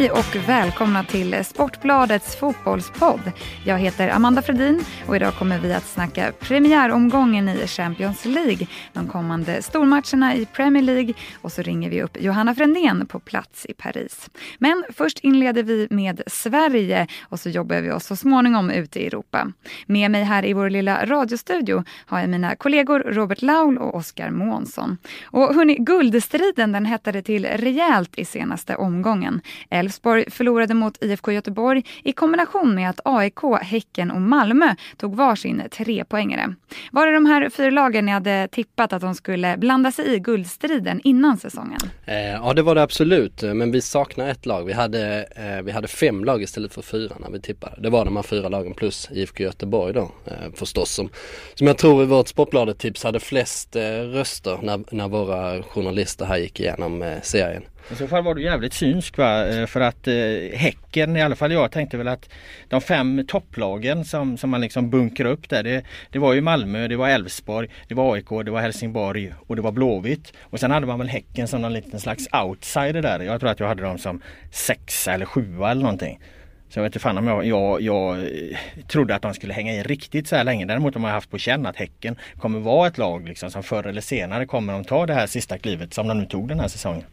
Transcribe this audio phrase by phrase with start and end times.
[0.00, 3.32] Hej och välkomna till Sportbladets fotbollspodd.
[3.64, 9.08] Jag heter Amanda Fredin och idag kommer vi att snacka premiäromgången i Champions League, de
[9.08, 13.74] kommande stormatcherna i Premier League och så ringer vi upp Johanna Frändén på plats i
[13.74, 14.30] Paris.
[14.58, 19.06] Men först inleder vi med Sverige och så jobbar vi oss så småningom ut i
[19.06, 19.52] Europa.
[19.86, 24.30] Med mig här i vår lilla radiostudio har jag mina kollegor Robert Laul och Oskar
[24.30, 24.98] Månsson.
[25.24, 29.40] Och hörni, guldstriden den hettade till rejält i senaste omgången.
[29.90, 35.62] Elfsborg förlorade mot IFK Göteborg i kombination med att AIK, Häcken och Malmö tog varsin
[35.70, 36.54] trepoängare.
[36.92, 40.18] Var det de här fyra lagen ni hade tippat att de skulle blanda sig i
[40.18, 41.78] guldstriden innan säsongen?
[42.06, 44.64] Eh, ja det var det absolut, men vi saknar ett lag.
[44.64, 47.82] Vi hade, eh, vi hade fem lag istället för fyra när vi tippade.
[47.82, 51.08] Det var de här fyra lagen plus IFK Göteborg då eh, förstås som,
[51.54, 56.38] som jag tror i vårt Sportbladet-tips hade flest eh, röster när, när våra journalister här
[56.38, 57.62] gick igenom eh, serien.
[57.92, 59.46] I så fall var du jävligt synsk va?
[59.46, 60.14] Eh, för att eh,
[60.54, 62.28] Häcken, i alla fall jag tänkte väl att
[62.68, 65.62] de fem topplagen som, som man liksom bunkrar upp där.
[65.62, 69.56] Det, det var ju Malmö, det var Elfsborg, det var AIK, det var Helsingborg och
[69.56, 70.32] det var Blåvitt.
[70.40, 73.20] Och sen hade man väl Häcken som någon liten slags outsider där.
[73.20, 76.20] Jag tror att jag hade dem som sexa eller sjua eller någonting.
[76.68, 79.74] Så jag vet inte fan om jag, jag, jag eh, trodde att de skulle hänga
[79.74, 80.66] i riktigt så här länge.
[80.66, 83.86] Däremot har man haft på känn att Häcken kommer vara ett lag liksom, som förr
[83.86, 86.68] eller senare kommer de ta det här sista klivet som de nu tog den här
[86.68, 87.04] säsongen.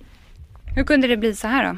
[0.76, 1.78] Hur kunde det bli så här då?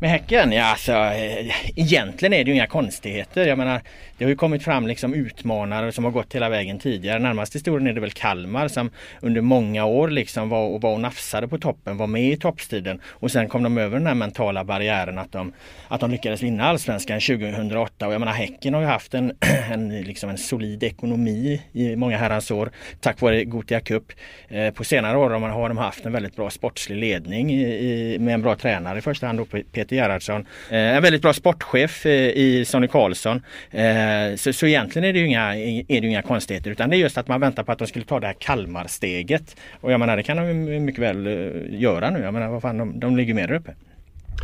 [0.00, 0.52] Med Häcken?
[0.52, 3.46] Ja alltså eh, egentligen är det ju inga konstigheter.
[3.46, 3.80] Jag menar
[4.18, 7.18] det har ju kommit fram liksom utmanare som har gått hela vägen tidigare.
[7.18, 11.00] Närmast historien är det väl Kalmar som under många år liksom var och, var och
[11.00, 14.64] nafsade på toppen, var med i toppstriden och sen kom de över den här mentala
[14.64, 15.52] barriären att de,
[15.88, 19.32] att de lyckades vinna allsvenskan 2008 och jag menar Häcken har ju haft en,
[19.72, 24.12] en, liksom en solid ekonomi i många herrans år tack vare Gothia Cup.
[24.48, 28.34] Eh, på senare år har de haft en väldigt bra sportslig ledning i, i, med
[28.34, 30.46] en bra tränare i första hand då Peter Gerhardsson.
[30.70, 33.42] Eh, en väldigt bra sportchef eh, i Sonny Karlsson.
[33.70, 36.96] Eh, Eh, så, så egentligen är det, ju inga, är det inga konstigheter utan det
[36.96, 39.56] är just att man väntar på att de skulle ta det här Kalmarsteget.
[39.80, 40.52] Och jag menar det kan de
[40.84, 42.20] mycket väl eh, göra nu.
[42.20, 43.74] Jag menar vad fan de, de ligger mer uppe.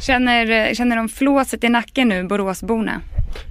[0.01, 3.01] Känner, känner de flåset i nacken nu, Boråsborna?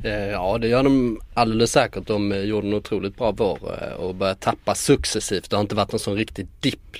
[0.03, 2.07] Eh, ja det gör de alldeles säkert.
[2.07, 3.59] De gjorde en otroligt bra vår
[3.97, 5.49] och börjat tappa successivt.
[5.49, 6.97] Det har inte varit någon sån riktig dipp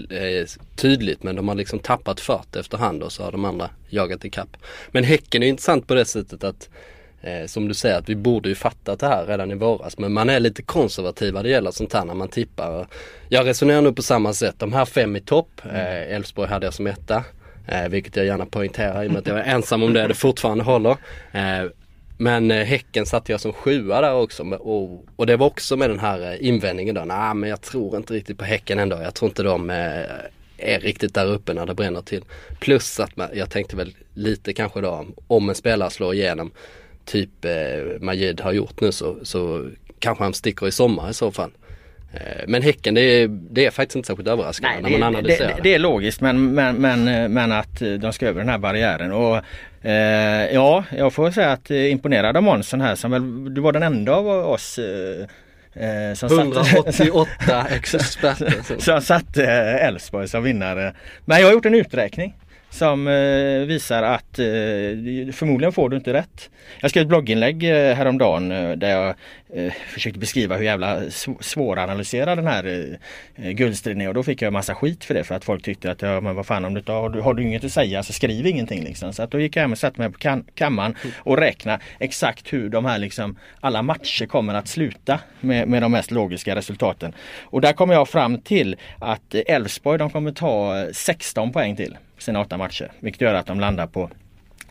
[0.75, 4.57] tydligt men de har liksom tappat fart efterhand och så har de andra jagat ikapp.
[4.91, 6.69] Men Häcken är intressant på det sättet att
[7.23, 10.13] Eh, som du säger att vi borde ju fattat det här redan i våras men
[10.13, 12.87] man är lite konservativ vad det gäller sånt här när man tippar.
[13.29, 14.55] Jag resonerar nu på samma sätt.
[14.57, 15.75] De här fem i topp, mm.
[15.75, 17.23] eh, Elfsborg hade jag som etta.
[17.67, 20.13] Eh, vilket jag gärna poängterar i och med att jag är ensam om det, det
[20.13, 20.91] fortfarande håller.
[21.31, 21.69] Eh,
[22.17, 25.99] men Häcken satte jag som sjua där också och, och, det var också med den
[25.99, 27.05] här invändningen då.
[27.05, 29.01] Nej men jag tror inte riktigt på Häcken ändå.
[29.01, 29.69] Jag tror inte de
[30.57, 32.23] är riktigt där uppe när det bränner till.
[32.59, 36.51] Plus att man, jag tänkte väl lite kanske då om en spelare slår igenom
[37.05, 37.51] typ eh,
[38.01, 39.69] Majid har gjort nu så, så
[39.99, 41.51] kanske han sticker i sommar i så fall.
[42.13, 45.47] Eh, men Häcken det är, det är faktiskt inte särskilt överraskande Nej, när man analyserar
[45.47, 45.55] det.
[45.55, 49.11] Det, det är logiskt men, men, men, men att de ska över den här barriären.
[49.11, 49.37] Och,
[49.87, 53.71] eh, ja, jag får säga att eh, imponerad av Månsson här som väl, du var
[53.71, 55.27] den enda av oss eh,
[55.75, 58.79] Eh, som 188 experter.
[58.79, 60.93] som satte Elfsborg som vinnare.
[61.25, 62.35] Men jag har gjort en uträkning
[62.73, 64.45] som eh, visar att eh,
[65.33, 66.49] förmodligen får du inte rätt.
[66.79, 69.15] Jag skrev ett blogginlägg eh, häromdagen eh, där jag
[69.53, 71.01] eh, försökte beskriva hur jävla
[71.39, 75.13] svåranalyserad den här eh, eh, guldstriden är och då fick jag en massa skit för
[75.13, 77.33] det för att folk tyckte att ja men vad fan om du har, du, har
[77.33, 79.13] du inget att säga så skriv ingenting liksom.
[79.13, 82.53] Så att då gick jag hem och satte mig på kam kammaren och räknade exakt
[82.53, 87.13] hur de här liksom alla matcher kommer att sluta med, med de mest logiska resultaten.
[87.43, 91.97] Och där kommer jag fram till att Elfsborg de kommer ta eh, 16 poäng till
[92.23, 92.91] sina åtta matcher.
[92.99, 94.09] Vilket gör att de landar på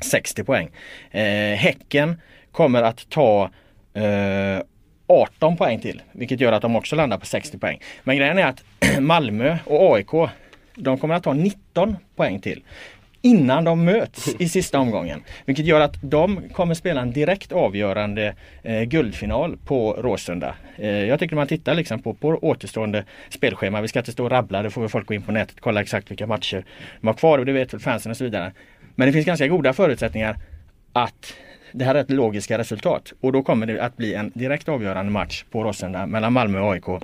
[0.01, 0.71] 60 poäng.
[1.11, 2.21] Eh, häcken
[2.53, 3.51] kommer att ta
[3.95, 4.63] eh,
[5.07, 6.03] 18 poäng till.
[6.13, 7.81] Vilket gör att de också landar på 60 poäng.
[8.05, 8.65] Men grejen är att
[9.01, 10.31] Malmö och AIK
[10.75, 12.63] de kommer att ta 19 poäng till
[13.23, 15.23] innan de möts i sista omgången.
[15.45, 20.55] Vilket gör att de kommer spela en direkt avgörande eh, guldfinal på Råsunda.
[20.77, 23.81] Eh, jag tycker man tittar liksom på, på återstående spelschema.
[23.81, 25.81] Vi ska inte stå och rabbla, det får folk gå in på nätet och kolla
[25.81, 26.65] exakt vilka matcher
[27.01, 28.53] de har kvar och det vet väl fansen och så vidare.
[28.95, 30.37] Men det finns ganska goda förutsättningar
[30.93, 31.35] att
[31.73, 35.13] det här är ett logiska resultat och då kommer det att bli en direkt avgörande
[35.13, 37.03] match på Råsunda mellan Malmö och AIK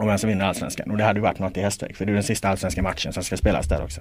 [0.00, 0.90] om vem som vinner allsvenskan.
[0.90, 3.12] Och det hade ju varit något i Hästväg för det är den sista allsvenska matchen
[3.12, 4.00] som ska spelas där också.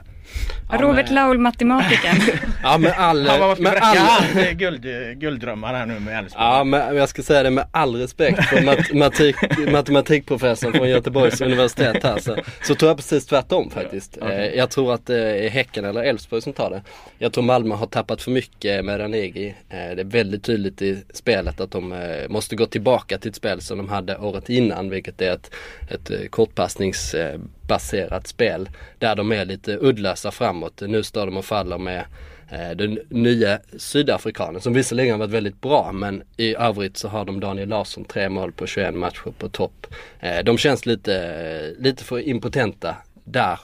[0.72, 1.16] Ja, Robert men...
[1.16, 2.40] Laul, matematikern.
[2.64, 3.28] ja med all...
[3.28, 4.54] Han var med all...
[4.54, 4.86] guld,
[5.20, 6.44] gulddrömmar här nu med Elfsborg.
[6.44, 9.36] Ja men jag ska säga det med all respekt för matematik,
[9.72, 14.18] matematikprofessorn från Göteborgs universitet här så, så tror jag precis tvärtom faktiskt.
[14.22, 14.56] Ja, okay.
[14.56, 16.84] Jag tror att det är Häcken eller Elfsborg som tar det.
[17.18, 19.56] Jag tror Malmö har tappat för mycket med Ranegi.
[19.70, 21.96] Det är väldigt tydligt i spelet att de
[22.30, 25.52] måste gå tillbaka till ett spel som de hade året innan vilket är ett
[25.90, 28.70] ett eh, kortpassningsbaserat spel.
[29.00, 30.82] Där de är lite uddlösa framåt.
[30.82, 32.06] Nu står de och faller med
[32.52, 37.26] eh, den nya sydafrikanen som visserligen har varit väldigt bra men i övrigt så har
[37.26, 39.88] de Daniel Larsson tre mål på 21 matcher på topp.
[40.20, 43.60] Eh, de känns lite, lite för impotenta där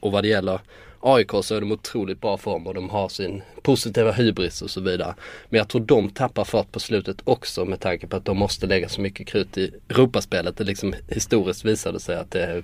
[0.00, 0.60] och vad det gäller
[1.00, 4.80] AIK så är de otroligt bra form och de har sin positiva hybris och så
[4.80, 5.14] vidare.
[5.48, 8.66] Men jag tror de tappar fart på slutet också med tanke på att de måste
[8.66, 10.56] lägga så mycket krut i Europaspelet.
[10.56, 12.62] Det liksom historiskt visade sig att det är,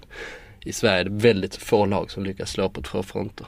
[0.60, 3.46] i Sverige är det väldigt få lag som lyckas slå på två fronter.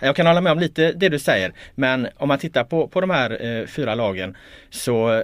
[0.00, 3.00] Jag kan hålla med om lite det du säger men om man tittar på, på
[3.00, 4.36] de här eh, fyra lagen
[4.70, 5.22] så eh,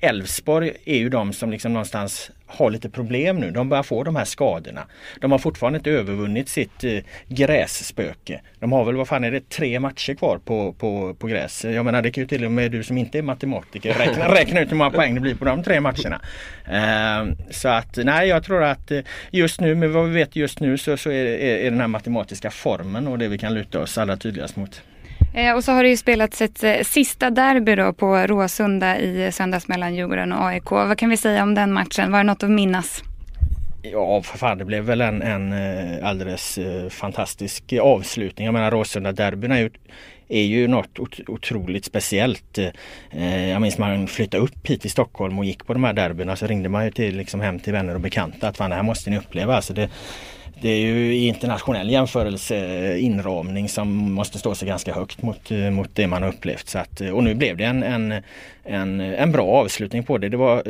[0.00, 3.50] Elfsborg är ju de som liksom någonstans har lite problem nu.
[3.50, 4.86] De börjar få de här skadorna.
[5.20, 6.98] De har fortfarande inte övervunnit sitt eh,
[7.28, 8.40] grässpöke.
[8.58, 11.64] De har väl, vad fan är det, tre matcher kvar på, på, på gräs.
[11.64, 14.60] Jag menar det kan ju till och med du som inte är matematiker räkna, räkna
[14.60, 16.20] ut hur många poäng det blir på de tre matcherna.
[16.66, 20.60] Eh, så att nej, jag tror att eh, just nu, med vad vi vet just
[20.60, 23.80] nu så, så är, är, är den här matematiska formen och det vi kan luta
[23.80, 24.82] oss allra tydligast mot.
[25.34, 29.32] Eh, och så har det ju spelats ett eh, sista derby då på Råsunda i
[29.32, 30.70] söndags mellan Djurgården och AIK.
[30.70, 32.12] Vad kan vi säga om den matchen?
[32.12, 33.02] Var det något att minnas?
[33.82, 38.44] Ja, för fan det blev väl en, en eh, alldeles eh, fantastisk avslutning.
[38.44, 39.70] Jag menar Råsunda derbyn är,
[40.28, 42.58] är ju något otroligt speciellt.
[43.10, 46.36] Eh, jag minns man flyttade upp hit till Stockholm och gick på de här derbyna
[46.36, 48.82] så ringde man ju till, liksom hem till vänner och bekanta att fan det här
[48.82, 49.56] måste ni uppleva.
[49.56, 49.90] Alltså det,
[50.64, 55.50] det är ju i internationell jämförelse eh, inramning som måste stå sig ganska högt mot,
[55.50, 56.68] eh, mot det man har upplevt.
[56.68, 58.22] Så att, eh, och nu blev det en, en,
[58.64, 60.28] en, en bra avslutning på det.
[60.28, 60.62] Det var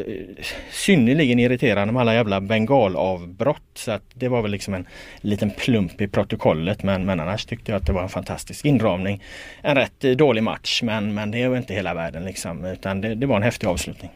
[0.70, 3.62] synnerligen irriterande med alla jävla bengalavbrott.
[3.74, 4.86] Så att det var väl liksom en
[5.20, 6.82] liten plump i protokollet.
[6.82, 9.22] Men, men annars tyckte jag att det var en fantastisk inramning.
[9.62, 12.64] En rätt dålig match men, men det är inte hela världen liksom.
[12.64, 14.10] Utan det, det var en häftig avslutning.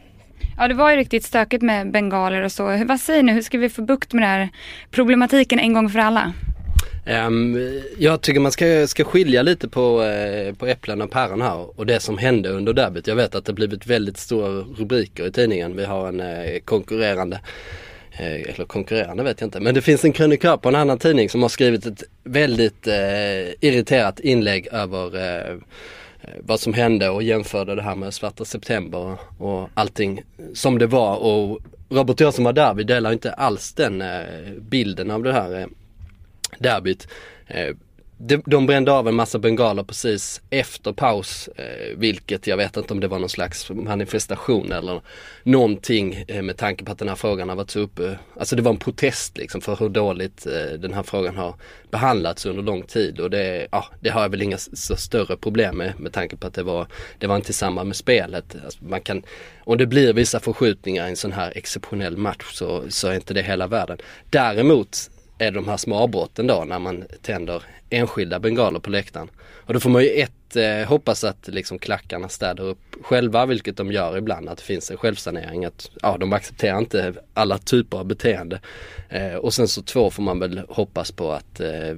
[0.58, 2.84] Ja, det var ju riktigt stökigt med bengaler och så.
[2.84, 4.49] Vad säger ni, hur ska vi få bukt med den här
[4.90, 6.32] problematiken en gång för alla?
[7.26, 7.58] Um,
[7.99, 11.87] jag tycker man ska, ska skilja lite på, uh, på äpplen och päron här och
[11.87, 13.06] det som hände under derbyt.
[13.06, 15.76] Jag vet att det blivit väldigt stora rubriker i tidningen.
[15.76, 17.40] Vi har en uh, konkurrerande
[18.12, 21.28] eh, eller konkurrerande vet jag inte, men det finns en krönikör på en annan tidning
[21.28, 22.87] som har skrivit ett väldigt
[23.60, 25.56] irriterat inlägg över Eh,
[26.41, 30.23] vad som hände och jämförde det här med svarta september och allting
[30.55, 31.17] som det var.
[31.17, 31.59] Och
[31.89, 35.33] Robert och jag som var där, vi delar inte alls den eh, bilden av det
[35.33, 35.67] här eh,
[36.59, 37.09] derbyt
[37.47, 37.77] eh,
[38.20, 42.94] de, de brände av en massa bengaler precis efter paus, eh, vilket jag vet inte
[42.94, 45.00] om det var någon slags manifestation eller
[45.43, 48.19] någonting eh, med tanke på att den här frågan har varit så uppe.
[48.37, 51.55] Alltså det var en protest liksom för hur dåligt eh, den här frågan har
[51.91, 55.76] behandlats under lång tid och det, ja, det har jag väl inga så större problem
[55.76, 56.87] med med tanke på att det var,
[57.19, 58.56] det var inte samma med spelet.
[58.65, 59.23] Alltså man kan,
[59.65, 63.35] om det blir vissa förskjutningar i en sån här exceptionell match så, så är inte
[63.35, 63.99] det hela världen.
[64.31, 69.31] Däremot är de här små avbrotten då när man tänder enskilda bengaler på läktaren.
[69.40, 73.76] Och då får man ju ett eh, hoppas att liksom klackarna städar upp själva, vilket
[73.76, 75.64] de gör ibland, att det finns en självsanering.
[75.64, 78.61] Att ja, de accepterar inte alla typer av beteende.
[79.08, 81.96] Eh, och sen så två får man väl hoppas på att eh,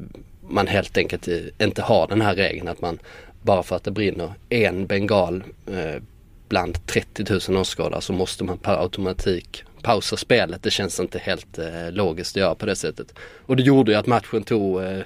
[0.49, 2.99] man helt enkelt inte har den här regeln att man
[3.43, 6.03] bara för att det brinner en bengal eh,
[6.49, 10.63] bland 30 000 åskådare så måste man per automatik pausa spelet.
[10.63, 13.15] Det känns inte helt eh, logiskt att göra på det sättet.
[13.47, 14.99] Och det gjorde ju att matchen tog eh,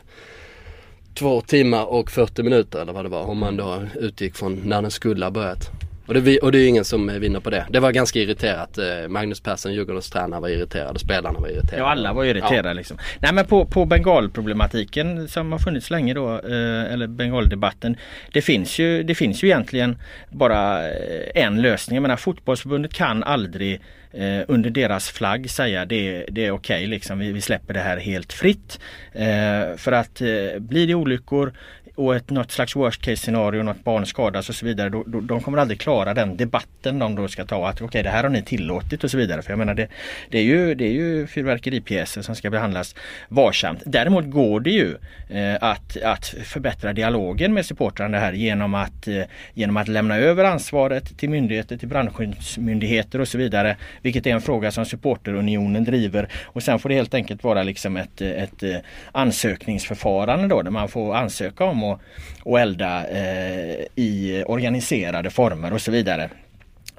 [1.15, 4.83] två timmar och 40 minuter eller vad det var om man då utgick från när
[4.83, 5.71] den skulle ha börjat.
[6.07, 7.67] Och det, och det är ingen som vinner på det.
[7.71, 8.79] Det var ganska irriterat.
[8.79, 11.01] Eh, Magnus Persson, Djurgårdens tränare var irriterad.
[11.01, 11.79] Spelarna var irriterade.
[11.79, 12.73] Ja alla var irriterade ja.
[12.73, 12.99] liksom.
[13.19, 16.33] Nej men på, på bengalproblematiken som har funnits länge då.
[16.33, 17.97] Eh, eller bengaldebatten.
[18.33, 19.99] Det finns, ju, det finns ju egentligen
[20.31, 21.97] bara eh, en lösning.
[21.97, 23.81] Jag menar fotbollsförbundet kan aldrig
[24.15, 27.19] eh, under deras flagg säga det, det är okej okay, liksom.
[27.19, 28.81] Vi, vi, släpper det här helt fritt.
[29.13, 31.53] Eh, för att eh, blir det olyckor
[31.95, 34.89] och ett något slags worst case scenario, något barn skadas och så vidare.
[34.89, 37.69] Då, då, de kommer aldrig klara den debatten de då ska ta.
[37.69, 39.43] Att okej okay, det här har ni tillåtit och så vidare.
[39.43, 39.89] För jag menar det,
[40.31, 42.95] det är ju, det är ju fyrverkeripjäser som ska behandlas
[43.29, 43.83] varsamt.
[43.87, 44.97] Däremot går det ju
[45.29, 49.23] eh, att, att förbättra dialogen med supportrarna här genom att, eh,
[49.55, 53.77] genom att lämna över ansvaret till myndigheter, till brandskyddsmyndigheter och så vidare.
[54.03, 57.97] Vilket är en fråga som supporterunionen driver och sen får det helt enkelt vara liksom
[57.97, 58.77] ett, ett eh,
[59.13, 62.01] ansökningsförfarande då där man får ansöka om att,
[62.47, 66.31] att elda eh, i organiserade former och så vidare.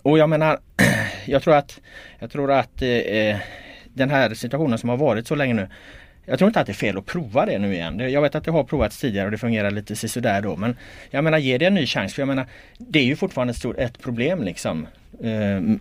[0.01, 0.60] Och jag menar,
[1.25, 1.80] jag tror att,
[2.20, 3.38] jag tror att eh, eh,
[3.94, 5.68] den här situationen som har varit så länge nu
[6.25, 8.12] jag tror inte att det är fel att prova det nu igen.
[8.12, 10.56] Jag vet att det har provats tidigare och det fungerar lite sådär då.
[10.56, 10.75] Men
[11.10, 12.13] jag menar ge det en ny chans.
[12.13, 12.46] För jag menar
[12.77, 14.88] det är ju fortfarande ett, stort, ett problem liksom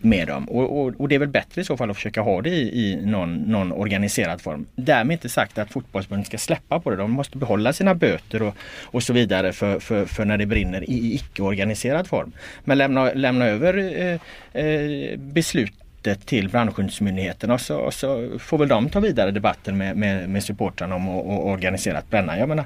[0.00, 0.44] med dem.
[0.44, 2.90] Och, och, och, det är väl bättre i så fall att försöka ha det i,
[2.90, 4.66] i någon, någon organiserad form.
[4.74, 6.96] Därmed inte sagt att fotbollsförbundet ska släppa på det.
[6.96, 10.90] De måste behålla sina böter och, och så vidare för, för, för när det brinner
[10.90, 12.32] i icke-organiserad form.
[12.64, 15.72] Men lämna, lämna över eh, eh, beslut
[16.04, 20.28] beslutet till brandskyddsmyndigheterna och så, och så får väl de ta vidare debatten med, med,
[20.28, 22.38] med supportrarna om att organiserat bränna.
[22.38, 22.64] Jag menar,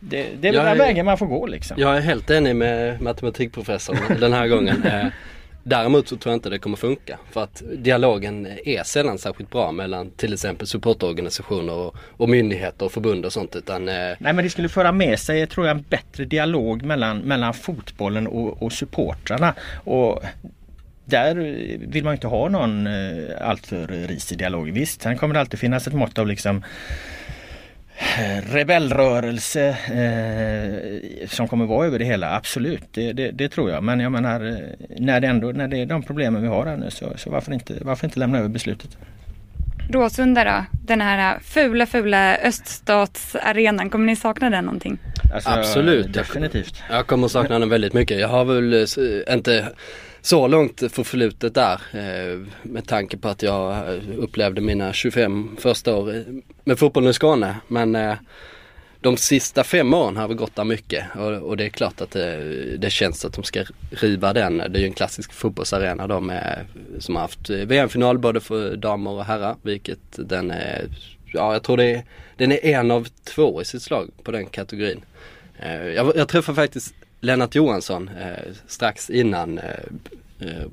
[0.00, 1.76] det, det är väl den vägen man får gå liksom.
[1.80, 4.84] Jag är helt enig med matematikprofessorn den här gången.
[5.64, 7.18] Däremot så tror jag inte det kommer funka.
[7.30, 12.92] För att dialogen är sällan särskilt bra mellan till exempel supportorganisationer och, och myndigheter och
[12.92, 13.56] förbund och sånt.
[13.56, 13.94] Utan, eh...
[13.94, 18.26] Nej men det skulle föra med sig tror jag en bättre dialog mellan, mellan fotbollen
[18.26, 19.54] och, och supportrarna.
[19.84, 20.22] Och
[21.04, 21.34] där
[21.86, 24.70] vill man inte ha någon eh, alltför risig dialog.
[24.70, 26.62] Visst, sen kommer det alltid finnas ett mått av liksom
[28.52, 32.36] rebellrörelse eh, som kommer vara över det hela.
[32.36, 33.82] Absolut, det, det, det, tror jag.
[33.84, 34.56] Men jag menar eh,
[34.98, 37.52] när det, ändå, när det är de problemen vi har här nu så, så varför,
[37.52, 38.96] inte, varför inte lämna över beslutet?
[39.90, 40.64] Råsunda då?
[40.86, 43.90] Den här fula, fula öststatsarenan.
[43.90, 44.98] Kommer ni sakna den någonting?
[45.34, 46.12] Alltså, Absolut.
[46.12, 46.82] Definitivt.
[46.90, 48.20] Jag kommer sakna den väldigt mycket.
[48.20, 48.86] Jag har väl
[49.32, 49.68] inte
[50.22, 55.96] så långt förflutet där eh, med tanke på att jag eh, upplevde mina 25 första
[55.96, 56.22] år eh,
[56.64, 57.56] med fotbollen i Skåne.
[57.68, 58.16] Men
[59.00, 61.04] de sista fem åren har vi gått där mycket
[61.42, 64.58] och, det är klart att det, det, känns att de ska riva den.
[64.58, 66.66] Det är ju en klassisk fotbollsarena då med,
[66.98, 70.84] som har haft VM-final både för damer och herrar vilket den är,
[71.32, 72.04] ja jag tror det är,
[72.36, 75.04] den är en av två i sitt slag på den kategorin.
[75.94, 79.64] Jag, jag träffade faktiskt Lennart Johansson eh, strax innan, eh,
[80.40, 80.66] eh,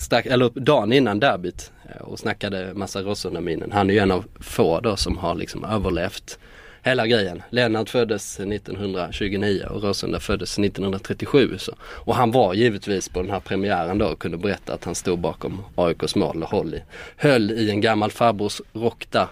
[0.00, 3.72] strax, eller dagen innan derbyt eh, och snackade massa Råsundaminnen.
[3.72, 6.38] Han är ju en av få då som har liksom överlevt
[6.82, 7.42] hela grejen.
[7.50, 11.58] Lennart föddes 1929 och Råsunda föddes 1937.
[11.58, 11.72] Så.
[11.82, 15.18] Och han var givetvis på den här premiären då och kunde berätta att han stod
[15.18, 16.82] bakom AIKs mål och höll i,
[17.16, 19.26] höll i en gammal farbrors rock där.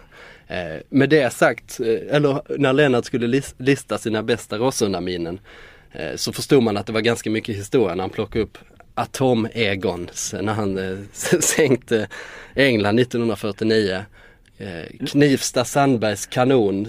[0.47, 6.17] Eh, med det sagt, eh, eller när Lennart skulle lista sina bästa Råsundaminnen Eh, Eh,
[6.17, 8.59] så förstod man att det var ganska mycket historia när han plockade upp
[8.95, 10.99] Atom-Egons när han eh,
[11.41, 12.09] sänkte
[12.55, 14.05] England 1949.
[14.59, 16.89] Eh, Knivsta Sandbergs kanon,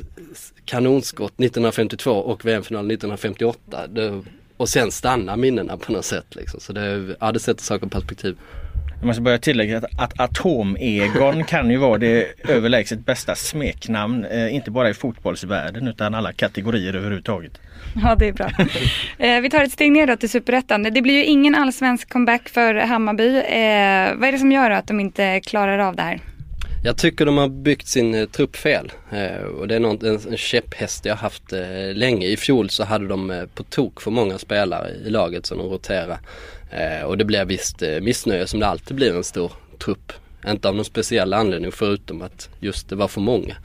[0.65, 3.87] kanonskott 1952 och VM-finalen 1958.
[3.87, 4.21] Det,
[4.57, 6.59] och sen stannar minnena på något sätt liksom.
[6.59, 8.37] Så det, ja, det sätter saker i perspektiv.
[9.03, 14.25] Jag måste börja tillägga att, att Atom-Egon kan ju vara det överlägset bästa smeknamn.
[14.25, 17.59] Eh, inte bara i fotbollsvärlden utan alla kategorier överhuvudtaget.
[18.03, 18.49] Ja det är bra.
[19.17, 20.83] eh, vi tar ett steg ner då till Superettan.
[20.83, 23.27] Det blir ju ingen allsvensk comeback för Hammarby.
[23.27, 26.19] Eh, vad är det som gör att de inte klarar av det här?
[26.85, 30.19] Jag tycker de har byggt sin eh, trupp fel eh, och det är något, en,
[30.29, 32.27] en käpphäst jag haft eh, länge.
[32.27, 35.69] I fjol så hade de eh, på tok för många spelare i laget som de
[35.69, 36.19] roterade.
[36.75, 40.13] Eh, och det blev visst eh, missnöje som det alltid blir en stor trupp.
[40.47, 43.55] Inte av någon speciell anledning förutom att just det var för många.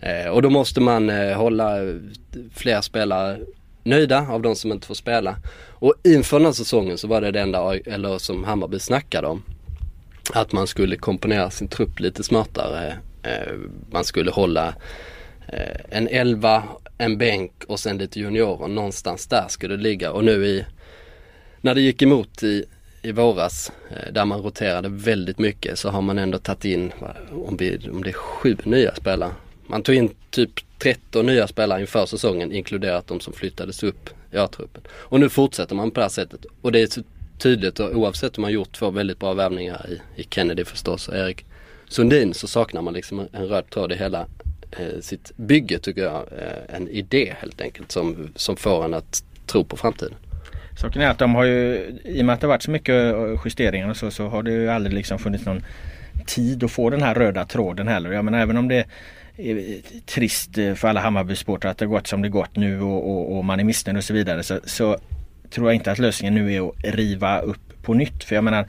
[0.00, 1.94] Eh, och då måste man eh, hålla eh,
[2.54, 3.38] fler spelare
[3.82, 5.36] nöjda av de som inte får spela.
[5.68, 9.42] Och inför den här säsongen så var det det enda eller som Hammarby snackade om.
[10.34, 12.96] Att man skulle komponera sin trupp lite smartare.
[13.22, 13.54] Eh,
[13.90, 14.74] man skulle hålla
[15.48, 16.62] eh, en elva,
[16.98, 18.68] en bänk och sen lite juniorer.
[18.68, 20.12] Någonstans där skulle det ligga.
[20.12, 20.64] Och nu i,
[21.60, 22.64] när det gick emot i,
[23.02, 26.92] i våras eh, där man roterade väldigt mycket så har man ändå tagit in,
[27.30, 29.32] om, vi, om det är sju nya spelare.
[29.66, 34.38] Man tog in typ 13 nya spelare inför säsongen inkluderat de som flyttades upp i
[34.38, 34.82] A-truppen.
[34.90, 37.02] Och nu fortsätter man på det här sättet och det är så
[37.38, 41.16] tydligt och oavsett om man gjort två väldigt bra värvningar i, i Kennedy förstås och
[41.16, 41.44] Erik
[41.88, 44.26] Sundin så saknar man liksom en röd tråd i hela
[44.70, 46.16] eh, sitt bygge tycker jag.
[46.16, 50.14] Eh, en idé helt enkelt som, som får en att tro på framtiden.
[50.80, 53.40] Saken är att de har ju, i och med att det varit så mycket eh,
[53.44, 55.62] justeringar och så, så har det ju aldrig liksom funnits någon
[56.26, 58.12] tid att få den här röda tråden heller.
[58.12, 58.84] Jag menar även om det
[59.36, 63.10] är eh, trist eh, för alla Hammarbysportare att det gått som det gått nu och,
[63.10, 64.98] och, och man är missnöjd och så vidare så, så,
[65.50, 68.24] tror jag inte att lösningen nu är att riva upp på nytt.
[68.24, 68.66] För jag menar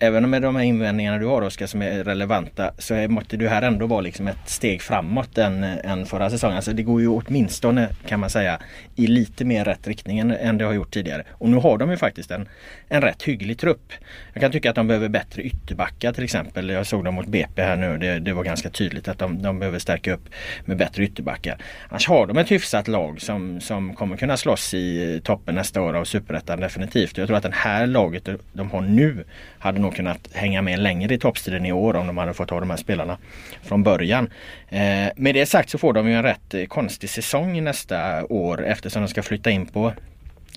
[0.00, 3.62] även med de här invändningarna du har Oskar som är relevanta så måste du här
[3.62, 6.56] ändå vara liksom ett steg framåt än, än förra säsongen.
[6.56, 8.58] Alltså det går ju åtminstone kan man säga
[8.96, 11.24] i lite mer rätt riktning än, än det har gjort tidigare.
[11.30, 12.48] Och nu har de ju faktiskt en,
[12.88, 13.92] en rätt hygglig trupp.
[14.32, 16.68] Jag kan tycka att de behöver bättre ytterbackar till exempel.
[16.68, 17.98] Jag såg dem mot BP här nu.
[17.98, 20.28] Det, det var ganska tydligt att de, de behöver stärka upp
[20.64, 21.58] med bättre ytterbackar.
[21.88, 25.94] Annars har de ett hyfsat lag som, som kommer kunna slåss i toppen nästa år
[25.94, 27.18] av Superettan definitivt.
[27.18, 29.24] Jag tror att det här laget de har nu
[29.58, 32.60] hade nog kunnat hänga med längre i toppstriden i år om de hade fått ha
[32.60, 33.18] de här spelarna
[33.62, 34.30] från början.
[34.68, 39.02] Eh, med det sagt så får de ju en rätt konstig säsong nästa år eftersom
[39.02, 39.92] de ska flytta in på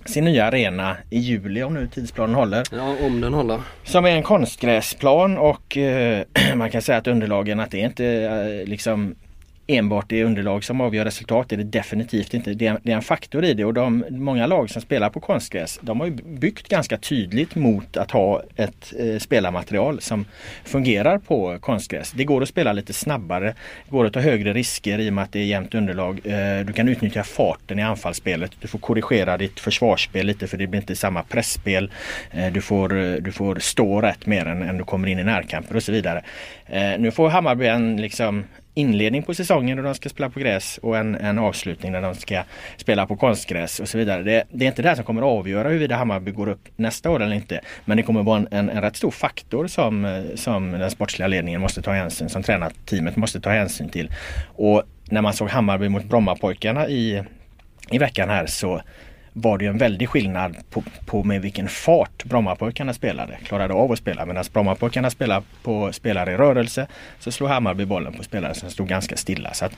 [0.05, 2.63] sin nya arena i juli om nu tidsplanen håller.
[2.71, 3.61] Ja, om den håller.
[3.83, 6.23] Som är en konstgräsplan och eh,
[6.55, 9.15] man kan säga att underlagen att det är inte eh, liksom
[9.67, 12.53] enbart det underlag som avgör resultat är det definitivt inte.
[12.53, 15.20] Det är, det är en faktor i det och de många lag som spelar på
[15.20, 20.25] konstgräs de har ju byggt ganska tydligt mot att ha ett eh, spelarmaterial som
[20.63, 22.12] fungerar på konstgräs.
[22.12, 23.55] Det går att spela lite snabbare,
[23.86, 26.22] det går att ta högre risker i och med att det är jämnt underlag.
[26.24, 28.51] Eh, du kan utnyttja farten i anfallsspelet.
[28.62, 31.91] Du får korrigera ditt försvarsspel lite för det blir inte samma pressspel.
[32.32, 35.24] Eh, du, får, eh, du får stå rätt mer än, än du kommer in i
[35.24, 36.24] närkamper och så vidare.
[36.65, 38.43] Eh, nu får Hammarby en, liksom,
[38.74, 42.15] inledning på säsongen då de ska spela på gräs och en, en avslutning när de
[42.15, 42.44] ska
[42.77, 44.24] spela på konstgräs och så vidare.
[44.24, 47.22] Det, det är inte det som kommer att avgöra huruvida Hammarby går upp nästa år
[47.22, 47.62] eller inte.
[47.86, 51.27] Men det kommer att vara en, en, en rätt stor faktor som, som den sportsliga
[51.27, 54.12] ledningen måste ta hänsyn, som tränarteamet måste ta hänsyn till.
[54.56, 57.24] Och när man såg Hammarby mot Brommapojkarna i,
[57.92, 58.82] i veckan här så
[59.33, 63.37] var det en väldig skillnad på, på med vilken fart Brommapojkarna spelade.
[63.43, 64.25] Klarade av att spela.
[64.25, 66.87] Medan Brommapojkarna spelade på spelare i rörelse
[67.19, 69.53] så slog Hammarby bollen på spelare som stod ganska stilla.
[69.53, 69.77] Så att,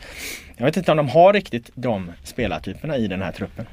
[0.57, 3.65] jag vet inte om de har riktigt de spelartyperna i den här truppen.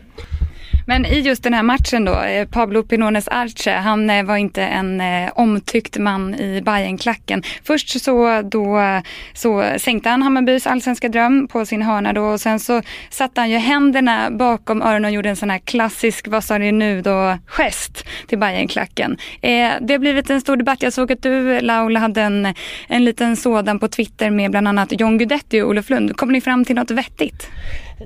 [0.87, 4.63] Men i just den här matchen då, eh, Pablo Pinones Arce, han eh, var inte
[4.63, 7.43] en eh, omtyckt man i Bayernklacken.
[7.65, 8.81] Först så, då,
[9.35, 13.51] så sänkte han Hammarbys allsvenska dröm på sin hörna då och sen så satte han
[13.51, 17.39] ju händerna bakom öronen och gjorde en sån här klassisk, vad sa ni nu då,
[17.47, 19.17] gest till Bayernklacken.
[19.81, 20.83] det har blivit en stor debatt.
[20.83, 22.55] Jag såg att du Laula hade en,
[22.89, 26.17] en liten sådan på Twitter med bland annat John Guidetti och Olof Lund.
[26.17, 27.51] Kommer ni fram till något vettigt?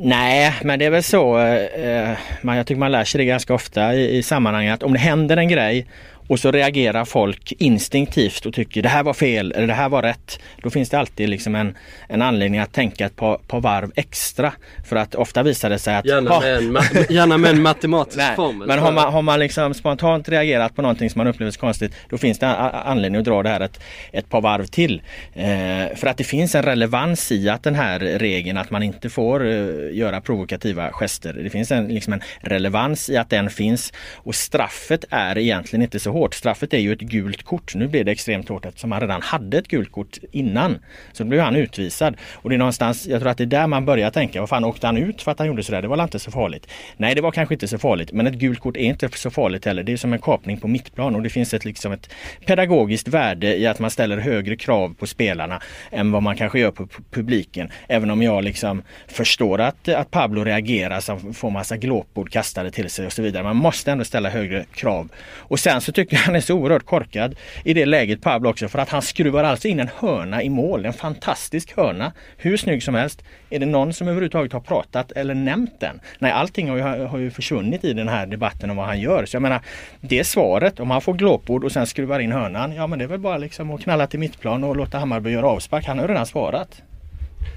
[0.00, 1.38] Nej, men det är väl så.
[1.38, 4.82] Eh, eh, man, jag tycker man lär sig det ganska ofta i, i sammanhanget.
[4.82, 5.86] Om det händer en grej
[6.26, 10.02] och så reagerar folk instinktivt och tycker det här var fel eller det här var
[10.02, 10.40] rätt.
[10.62, 11.76] Då finns det alltid liksom en,
[12.08, 14.52] en anledning att tänka ett par, par varv extra.
[14.88, 16.06] För att ofta visar det sig att...
[16.06, 18.68] Gärna, med, en, gärna med en matematisk nej, formel.
[18.68, 21.92] Men har man, har man liksom spontant reagerat på någonting som man upplever som konstigt
[22.08, 23.80] då finns det anledning att dra det här ett,
[24.12, 25.02] ett par varv till.
[25.34, 29.10] Eh, för att det finns en relevans i att den här regeln att man inte
[29.10, 31.32] får uh, göra provokativa gester.
[31.32, 36.00] Det finns en, liksom en relevans i att den finns och straffet är egentligen inte
[36.00, 36.34] så hårt.
[36.34, 37.74] Straffet är ju ett gult kort.
[37.74, 40.78] Nu blev det extremt hårt eftersom han redan hade ett gult kort innan.
[41.12, 42.16] Så då blev han utvisad.
[42.34, 44.64] Och det är någonstans, jag tror att det är där man börjar tänka, vad fan
[44.64, 45.82] åkte han ut för att han gjorde sådär?
[45.82, 46.68] Det var inte så farligt.
[46.96, 48.12] Nej, det var kanske inte så farligt.
[48.12, 49.82] Men ett gult kort är inte så farligt heller.
[49.82, 52.10] Det är som en kapning på mittplan och det finns ett, liksom ett
[52.46, 56.70] pedagogiskt värde i att man ställer högre krav på spelarna än vad man kanske gör
[56.70, 57.70] på publiken.
[57.88, 62.90] Även om jag liksom förstår att, att Pablo reagerar som får massa glåpord kastade till
[62.90, 63.42] sig och så vidare.
[63.42, 65.08] Man måste ändå ställa högre krav.
[65.48, 68.68] Och sen så tycker jag han är så oerhört korkad i det läget Pablo också
[68.68, 70.86] för att han skruvar alltså in en hörna i mål.
[70.86, 72.12] En fantastisk hörna.
[72.36, 73.24] Hur snygg som helst.
[73.50, 76.00] Är det någon som överhuvudtaget har pratat eller nämnt den?
[76.18, 79.26] Nej, allting har ju, har ju försvunnit i den här debatten om vad han gör.
[79.26, 79.60] Så jag menar,
[80.00, 82.74] det svaret, om han får glåpord och sen skruvar in hörnan.
[82.74, 85.46] Ja men det är väl bara liksom att knalla till mittplan och låta Hammarby göra
[85.46, 85.86] avspark.
[85.86, 86.82] Han har ju redan svarat.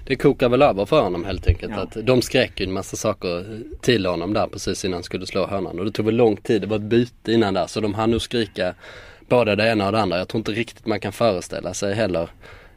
[0.06, 1.74] Det kokar väl över för honom helt enkelt.
[1.76, 1.82] Ja.
[1.82, 5.48] Att de skrek ju en massa saker till honom där precis innan han skulle slå
[5.48, 5.80] hörnan.
[5.80, 7.68] Och det tog väl lång tid, det var ett byte innan där.
[7.68, 8.76] Så de hann nog skrika
[9.28, 10.18] både det ena och det andra.
[10.18, 12.30] Jag tror inte riktigt man kan föreställa sig heller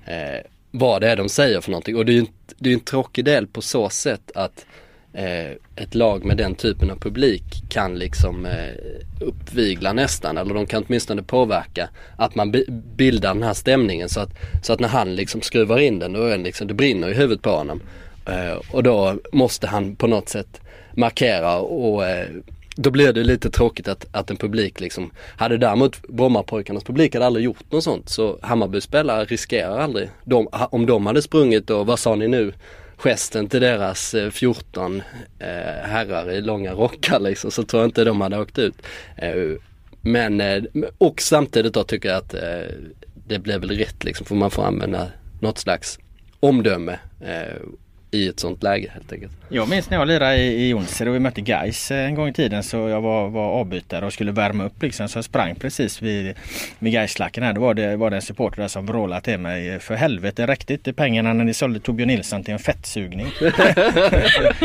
[0.04, 1.96] eh, vad det är de säger för någonting.
[1.96, 2.26] Och det är ju
[2.58, 4.66] det är en tråkig del på så sätt att
[5.14, 8.74] Eh, ett lag med den typen av publik kan liksom eh,
[9.20, 12.54] uppvigla nästan eller de kan åtminstone påverka att man
[12.96, 14.08] bildar den här stämningen.
[14.08, 14.30] Så att,
[14.62, 17.14] så att när han liksom skruvar in den då är det liksom, det brinner i
[17.14, 17.82] huvudet på honom.
[18.26, 20.60] Eh, och då måste han på något sätt
[20.94, 22.28] markera och eh,
[22.76, 27.26] då blir det lite tråkigt att, att en publik liksom, hade däremot Brommapojkarnas publik hade
[27.26, 31.86] aldrig gjort något sånt så Hammarby spelare riskerar aldrig, de, om de hade sprungit och
[31.86, 32.52] vad sa ni nu?
[33.02, 35.02] Gesten till deras eh, 14
[35.38, 35.46] eh,
[35.84, 38.74] herrar i långa rockar liksom så tror jag inte de hade åkt ut.
[39.16, 39.34] Eh,
[40.00, 40.42] men
[40.98, 42.34] och samtidigt då tycker jag att
[43.26, 45.08] det blev väl rätt liksom för man får använda
[45.40, 45.98] något slags
[46.40, 46.98] omdöme.
[48.12, 49.32] Eh, i ett sånt läge helt enkelt.
[49.48, 52.32] Jag minns när jag lirade i, i Jonsered och vi mötte Gais en gång i
[52.32, 56.02] tiden så jag var, var avbytare och skulle värma upp liksom så jag sprang precis
[56.02, 56.34] vid,
[56.78, 57.52] vid Gaisklacken här.
[57.52, 60.72] Då var det, var det en supporter där som vrålade till mig för helvete räckte
[60.72, 63.26] inte pengarna när ni sålde Torbjörn Nilsson till en fettsugning.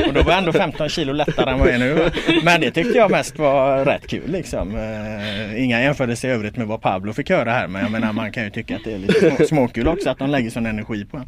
[0.07, 2.09] och då var jag ändå 15 kilo lättare än vad jag är nu.
[2.43, 4.75] Men det tyckte jag mest var rätt kul liksom.
[4.75, 8.31] Uh, inga jämförelser i övrigt med vad Pablo fick höra här men jag menar man
[8.31, 11.05] kan ju tycka att det är lite små, småkul också att de lägger sån energi
[11.05, 11.21] på.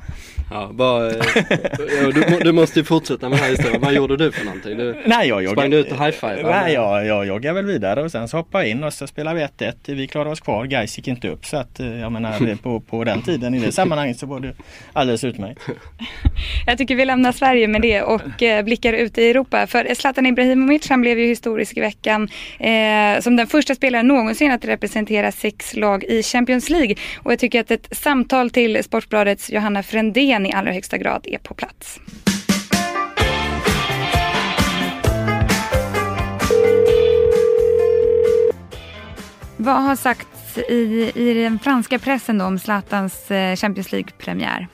[0.51, 1.12] Ja, bara,
[2.12, 3.82] du, du, måste ju fortsätta med den här historien.
[3.82, 4.78] Vad gjorde du för någonting?
[4.78, 6.43] Du, nej, jag joggar, sprang du ut och high-five?
[6.43, 9.39] Nej, jag, jag joggade väl vidare och sen så hoppade jag in och så spelade
[9.39, 9.74] vi 1-1.
[9.86, 10.65] Vi klarade oss kvar.
[10.65, 13.72] Gais gick inte upp så att eh, jag menar på, på den tiden i det
[13.72, 14.54] sammanhanget så var det
[14.93, 15.62] alldeles utmärkt.
[16.65, 19.67] Jag tycker vi lämnar Sverige med det och eh, blickar ut i Europa.
[19.67, 24.52] För Zlatan Ibrahimovic han blev ju historisk i veckan eh, som den första spelaren någonsin
[24.52, 26.95] att representera sex lag i Champions League.
[27.17, 31.38] Och jag tycker att ett samtal till Sportbladets Johanna Frändén i allra högsta grad är
[31.38, 31.98] på plats.
[39.62, 44.67] Vad har sagts i, i den franska pressen då om Zlatans eh, Champions League-premiär?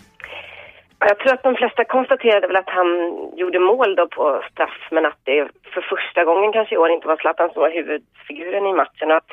[1.00, 2.88] Jag tror att de flesta konstaterade väl att han
[3.36, 7.08] gjorde mål då på straff men att det för första gången kanske i år inte
[7.08, 9.12] var Zlatan som var huvudfiguren i matchen.
[9.12, 9.32] Och att,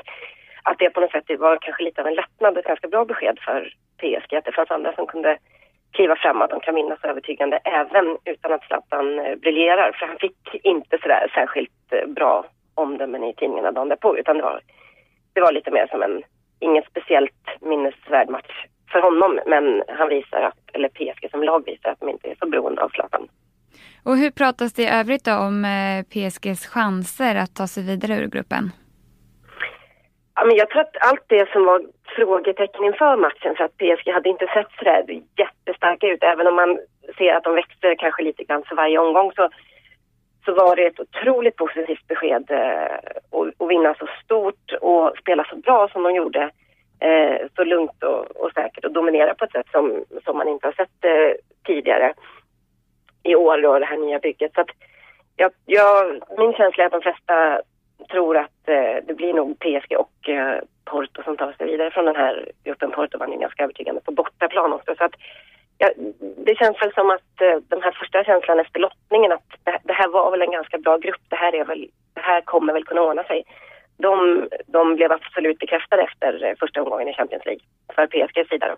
[0.62, 3.04] att det på något sätt var kanske lite av en lättnad och ett ganska bra
[3.04, 4.34] besked för PSG.
[4.34, 5.38] Att det fanns andra som kunde
[5.92, 9.92] kliva fram att de kan vinna så övertygande även utan att Zlatan eh, briljerar.
[9.92, 14.42] För han fick inte sådär särskilt eh, bra omdömen i tidningarna dagen därpå utan det
[14.42, 14.60] var,
[15.32, 16.22] det var lite mer som en,
[16.60, 21.90] ingen speciellt minnesvärd match för honom men han visar att, eller PSG som lag visar
[21.90, 23.28] att de inte är så beroende av Zlatan.
[24.04, 28.14] Och hur pratas det i övrigt då om eh, PSGs chanser att ta sig vidare
[28.14, 28.70] ur gruppen?
[30.34, 31.82] Ja, men jag tror att allt det som var
[32.16, 35.04] frågetecken inför matchen för att PSG hade inte sett sådär
[35.36, 36.22] jättestarka ut.
[36.22, 36.78] Även om man
[37.18, 39.48] ser att de växte kanske lite grann för varje omgång så,
[40.44, 42.94] så var det ett otroligt positivt besked eh,
[43.60, 46.50] att vinna så stort och spela så bra som de gjorde.
[47.00, 50.66] Eh, så lugnt och, och, säkert och dominera på ett sätt som, som man inte
[50.66, 51.32] har sett eh,
[51.66, 52.14] tidigare
[53.22, 54.54] i år då, det här nya bygget.
[54.54, 54.70] Så att
[55.36, 57.60] jag, jag, min känsla är att de flesta
[58.08, 62.04] tror att eh, det blir nog PSG och eh, Porto som tar sig vidare från
[62.04, 62.90] den här gruppen.
[62.90, 64.94] Porto vann ju ganska övertygande på bortaplan också.
[64.98, 65.14] Så att,
[65.78, 65.90] ja,
[66.46, 69.92] det känns väl som att eh, den här första känslan efter lottningen att det, det,
[69.92, 71.22] här var väl en ganska bra grupp.
[71.28, 73.44] Det här, är väl, det här kommer väl kunna ordna sig.
[73.96, 78.68] De, de blev absolut bekräftade efter eh, första omgången i Champions League för PSGs sida.
[78.68, 78.76] Då.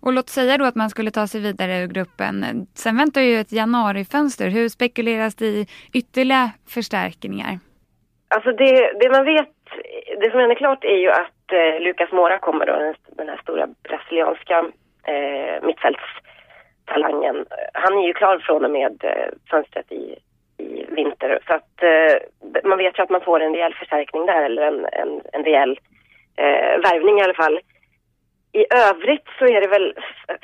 [0.00, 2.66] Och låt säga då att man skulle ta sig vidare ur gruppen.
[2.74, 4.48] Sen väntar ju ett januarifönster.
[4.48, 7.58] Hur spekuleras det i ytterligare förstärkningar?
[8.28, 9.48] Alltså det, det man vet,
[10.20, 13.40] det som är klart är ju att eh, Lucas Mora kommer då, den, den här
[13.42, 14.64] stora brasilianska
[15.06, 17.46] eh, mittfältstalangen.
[17.72, 20.18] Han är ju klar från och med eh, fönstret i,
[20.58, 21.38] i vinter.
[21.46, 24.86] Så att eh, man vet ju att man får en rejäl förstärkning där, eller en,
[24.92, 25.78] en, en rejäl
[26.36, 27.60] eh, värvning i alla fall.
[28.52, 29.94] I övrigt så är det väl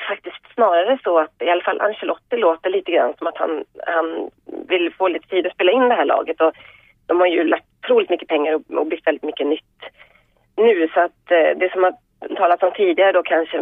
[0.08, 4.30] faktiskt snarare så att i alla fall Ancelotti låter lite grann som att han, han
[4.68, 6.40] vill få lite tid att spela in det här laget.
[6.40, 6.52] Och
[7.10, 9.80] de har ju lagt otroligt mycket pengar och, och byggt väldigt mycket nytt
[10.56, 10.88] nu.
[10.94, 11.94] Så att eh, det som har
[12.36, 13.60] talats om tidigare då kanske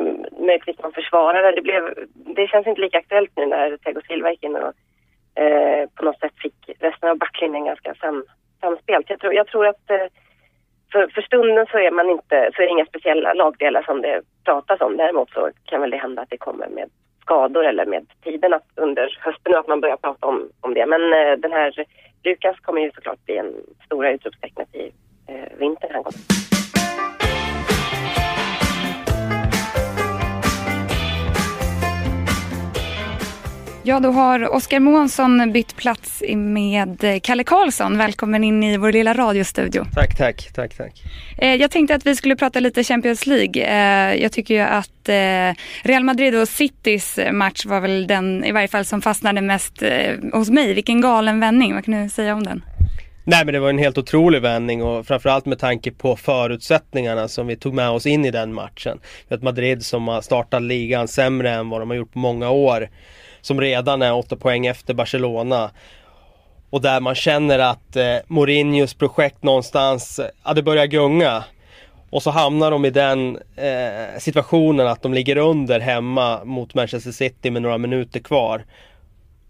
[0.49, 1.53] möjligtvis någon försvarare.
[1.53, 1.83] Det, blev,
[2.15, 4.73] det känns inte lika aktuellt nu när Tego Silva gick in och
[5.43, 8.25] eh, på något sätt fick resten av backlinjen ganska sam,
[8.61, 9.11] samspelt.
[9.11, 10.07] Jag tror, jag tror att eh,
[10.93, 14.21] för, för, stunden så är man inte, så är det inga speciella lagdelar som det
[14.45, 14.97] pratas om.
[14.97, 16.91] Däremot så kan väl det hända att det kommer med
[17.29, 20.87] skador eller med tiden att under hösten att man börjar prata om, om det.
[20.87, 21.85] Men eh, den här
[22.25, 23.55] Lukas kommer ju såklart bli en
[23.87, 24.93] stora utropstecknet i
[25.27, 26.21] eh, vintern här gången.
[33.89, 37.99] Ja, då har Oskar Månsson bytt plats med Kalle Karlsson.
[37.99, 39.85] Välkommen in i vår lilla radiostudio.
[39.95, 41.03] Tack, tack, tack, tack.
[41.39, 43.63] Eh, jag tänkte att vi skulle prata lite Champions League.
[43.63, 48.53] Eh, jag tycker ju att eh, Real Madrid och Citys match var väl den i
[48.53, 49.83] varje fall som fastnade mest
[50.33, 50.75] hos mig.
[50.75, 52.63] Vilken galen vändning, vad kan du säga om den?
[53.25, 57.47] Nej men det var en helt otrolig vändning och framförallt med tanke på förutsättningarna som
[57.47, 59.01] vi tog med oss in i den matchen.
[59.29, 62.89] Ett Madrid som har startat ligan sämre än vad de har gjort på många år
[63.41, 65.71] som redan är 8 poäng efter Barcelona.
[66.71, 71.45] Och där man känner att eh, Mourinhos projekt någonstans, ja det börjar gunga.
[72.11, 77.13] Och så hamnar de i den eh, situationen att de ligger under hemma mot Manchester
[77.13, 78.65] City med några minuter kvar.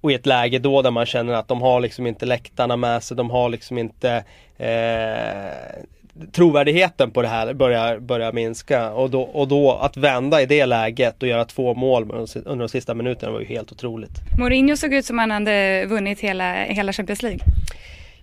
[0.00, 3.02] Och i ett läge då där man känner att de har liksom inte läktarna med
[3.02, 4.24] sig, de har liksom inte
[4.58, 5.82] eh,
[6.32, 8.90] trovärdigheten på det här börjar, börjar minska.
[8.90, 12.10] Och då, och då att vända i det läget och göra två mål
[12.44, 14.38] under de sista minuterna var ju helt otroligt.
[14.38, 17.40] Mourinho såg ut som han hade vunnit hela, hela Champions League.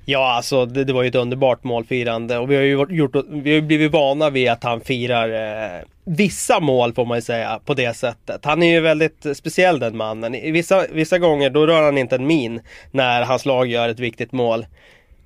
[0.07, 3.55] Ja, alltså det, det, var ju ett underbart målfirande och vi har ju gjort, vi
[3.55, 7.73] har blivit vana vid att han firar eh, vissa mål får man ju säga på
[7.73, 8.45] det sättet.
[8.45, 10.35] Han är ju väldigt speciell den mannen.
[10.35, 13.99] I vissa, vissa gånger då rör han inte en min när hans lag gör ett
[13.99, 14.65] viktigt mål.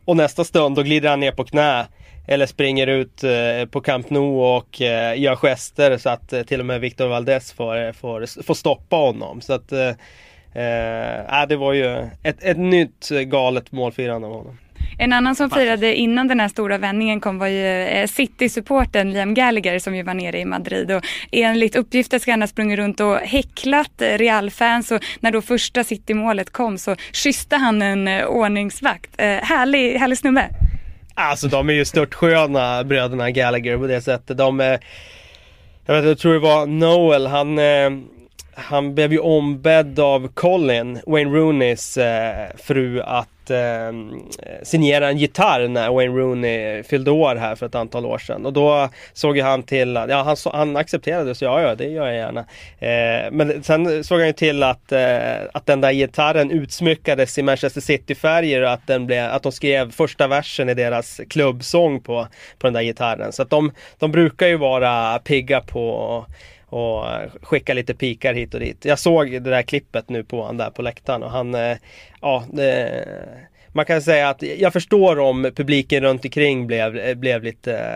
[0.05, 1.86] Och nästa stund då glider han ner på knä
[2.32, 6.60] eller springer ut eh, på Camp Nou och eh, gör gester så att eh, till
[6.60, 9.42] och med Victor Valdes får, får, får stoppa honom.
[9.42, 9.88] Så att eh,
[10.63, 14.58] eh, det var ju ett, ett nytt galet målfirande av honom.
[15.00, 19.80] En annan som firade innan den här stora vändningen kom var ju City-supporten Liam Gallagher
[19.80, 23.15] som ju var nere i Madrid och enligt uppgifter ska han ha sprungit runt och
[23.15, 29.22] häcklat Real-fans och när då första City-målet kom så kysste han en ordningsvakt.
[29.22, 30.50] Härlig, härlig snubbe.
[31.21, 34.38] Alltså de är ju störtsköna bröderna Gallagher på det sättet.
[34.38, 34.79] De är,
[35.86, 37.89] jag, vet, jag tror det var Noel, han eh,
[38.60, 43.92] han blev ju ombedd av Colin, Wayne Rooneys eh, fru, att eh,
[44.64, 48.46] signera en gitarr när Wayne Rooney fyllde år här för ett antal år sedan.
[48.46, 51.88] Och då såg ju han till att, ja han, han accepterade så ja, ja det
[51.88, 52.40] gör jag gärna.
[52.80, 57.44] Eh, men sen såg han ju till att, eh, att den där gitarren utsmyckades i
[57.44, 62.28] Manchester City-färger och att, den blev, att de skrev första versen i deras klubbsång på,
[62.60, 63.32] på den där gitarren.
[63.32, 66.26] Så att de, de brukar ju vara pigga på
[66.69, 68.86] och eh, skicka lite pikar hit och dit.
[68.86, 71.77] Jag såg det där klippet nu på han där på läktaren och han, eh,
[72.21, 73.05] ja, det,
[73.67, 77.93] man kan säga att jag förstår om publiken runt omkring blev, eh, blev lite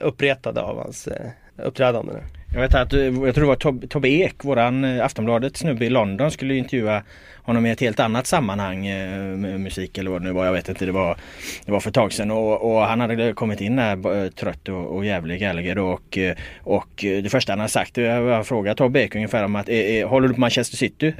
[0.00, 1.08] uppretade av hans
[1.56, 2.12] uppträdande.
[2.52, 6.30] Jag vet att, jag tror det var Tobbe Ek, våran eh, Aftonbladets snubbe i London
[6.30, 7.02] skulle intervjua
[7.42, 8.86] honom i ett helt annat sammanhang.
[8.86, 10.86] Eh, musik eller vad det nu var, jag vet inte.
[10.86, 11.16] Det var,
[11.64, 14.68] det var för ett tag sedan och, och han hade kommit in där eh, trött
[14.68, 16.18] och, och jävlig Gallagher och,
[16.60, 19.68] och det första han hade sagt, jag frågade Tobbe Ek ungefär om att
[20.10, 21.14] håller du på Manchester City?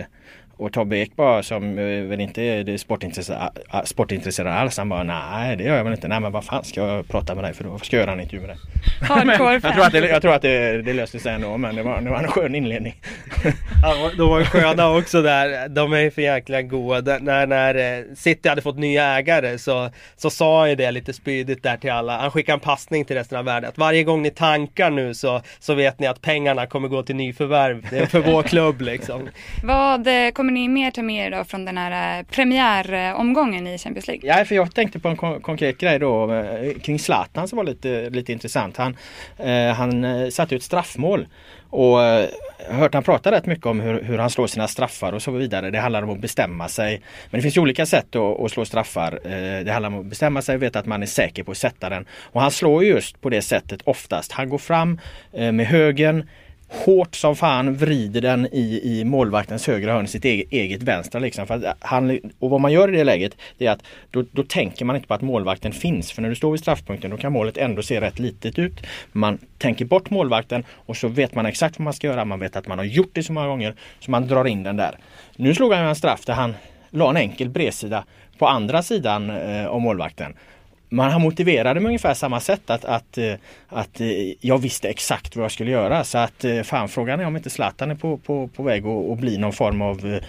[0.61, 3.51] Och Tobbe Ekberg som eh, väl inte är sportintresserad,
[3.85, 4.79] sportintresserad alls.
[4.79, 6.09] Han bara nej det gör jag väl inte.
[6.09, 7.79] Nej men vad fan ska jag prata med dig för då?
[7.79, 8.59] Ska jag göra en intervju med dig?
[9.01, 12.01] Jag tror att det, jag tror att det, det löste sig ändå men det var,
[12.01, 12.95] det var en skön inledning.
[13.83, 15.69] ja, de var sköna också där.
[15.69, 17.19] De är för jäkla goda.
[17.19, 21.63] När, när eh, City hade fått nya ägare så, så sa ju det lite spydigt
[21.63, 22.19] där till alla.
[22.19, 23.69] Han skickade en passning till resten av världen.
[23.69, 27.17] Att varje gång ni tankar nu så, så vet ni att pengarna kommer gå till
[27.17, 27.87] nyförvärv.
[27.91, 29.29] Det är för vår klubb liksom.
[29.65, 33.67] Vad eh, kommer kommer ni mer ta med er då från den här eh, premiäromgången
[33.67, 34.29] i Champions League?
[34.29, 37.65] Ja, för jag tänkte på en kon konkret grej då eh, kring Zlatan som var
[37.65, 38.77] lite, lite intressant.
[38.77, 38.97] Han,
[39.39, 41.27] eh, han eh, satte ut straffmål
[41.71, 42.29] och eh,
[42.69, 45.71] hört han prata rätt mycket om hur, hur, han slår sina straffar och så vidare.
[45.71, 47.01] Det handlar om att bestämma sig.
[47.31, 49.21] Men det finns ju olika sätt att, att slå straffar.
[49.65, 51.89] Det handlar om att bestämma sig och veta att man är säker på att sätta
[51.89, 52.07] den.
[52.33, 54.33] Och han slår just på det sättet oftast.
[54.33, 55.01] Han går fram
[55.33, 56.27] med högen
[56.73, 61.19] hårt som fan vrider den i, i målvaktens högra hörn, sitt eget, eget vänstra.
[61.19, 61.47] Liksom.
[61.47, 64.85] För han, och vad man gör i det läget det är att då, då tänker
[64.85, 66.13] man inte på att målvakten finns.
[66.13, 68.81] För när du står vid straffpunkten då kan målet ändå se rätt litet ut.
[69.13, 72.25] Man tänker bort målvakten och så vet man exakt vad man ska göra.
[72.25, 74.77] Man vet att man har gjort det så många gånger så man drar in den
[74.77, 74.99] där.
[75.37, 76.55] Nu slog han en straff där han
[76.91, 78.05] la en enkel bredsida
[78.39, 80.35] på andra sidan eh, av målvakten
[80.91, 83.35] man har motiverade med ungefär samma sätt att, att, eh,
[83.69, 84.09] att eh,
[84.41, 86.05] jag visste exakt vad jag skulle göra.
[86.05, 89.11] Så att eh, fan frågan är om inte Zlatan är på, på, på väg att,
[89.11, 90.21] att bli någon form av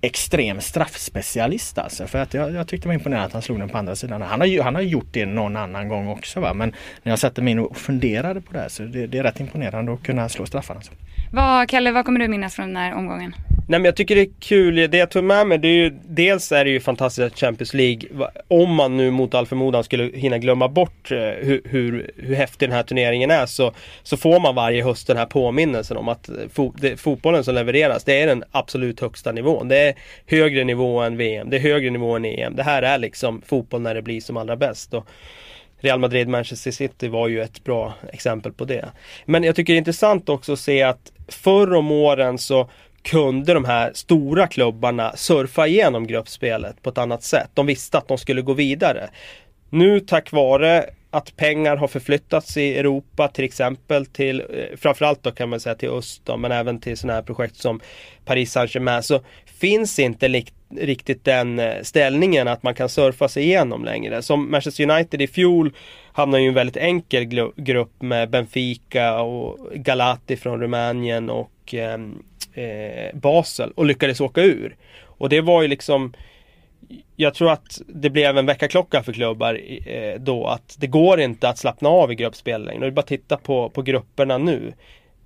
[0.00, 2.06] extrem straffspecialist alltså.
[2.06, 4.22] För att jag, jag tyckte det var imponerande att han slog den på andra sidan.
[4.22, 6.54] Han har, han har gjort det någon annan gång också va.
[6.54, 9.22] Men när jag satte mig in och funderade på det här så det, det är
[9.22, 10.78] rätt imponerande att kunna slå straffarna.
[10.78, 10.92] Alltså.
[11.32, 13.34] Vad, Kalle, vad kommer du minnas från den här omgången?
[13.70, 15.98] Nej men jag tycker det är kul, det jag tog med mig det är ju
[16.04, 20.10] Dels är det ju fantastiskt att Champions League Om man nu mot all förmodan skulle
[20.14, 24.40] hinna glömma bort eh, hur, hur, hur häftig den här turneringen är så Så får
[24.40, 28.20] man varje höst den här påminnelsen om att eh, fo, det, fotbollen som levereras det
[28.20, 29.68] är den absolut högsta nivån.
[29.68, 29.94] Det är
[30.26, 32.56] högre nivå än VM, det är högre nivå än EM.
[32.56, 34.94] Det här är liksom fotboll när det blir som allra bäst.
[34.94, 35.06] Och,
[35.80, 38.88] Real Madrid, Manchester City var ju ett bra exempel på det.
[39.24, 42.70] Men jag tycker det är intressant också att se att förr om åren så
[43.02, 47.50] kunde de här stora klubbarna surfa igenom gruppspelet på ett annat sätt.
[47.54, 49.10] De visste att de skulle gå vidare.
[49.70, 55.30] Nu tack vare att pengar har förflyttats i Europa till exempel till eh, framförallt då
[55.30, 57.80] kan man säga till öst då, men även till sådana här projekt som
[58.24, 59.20] Paris Saint-Germain så
[59.60, 60.42] finns inte
[60.76, 64.22] riktigt den eh, ställningen att man kan surfa sig igenom längre.
[64.22, 65.72] Som Manchester United i fjol
[66.12, 72.22] hamnade i en väldigt enkel grupp med Benfica och Galati från Rumänien och ehm,
[72.58, 74.76] eh, Basel och lyckades åka ur.
[75.02, 76.12] Och det var ju liksom
[77.16, 81.48] jag tror att det blev en väckarklocka för klubbar eh, då att det går inte
[81.48, 82.80] att slappna av i gruppspel längre.
[82.80, 84.72] Det är bara att titta på, på grupperna nu.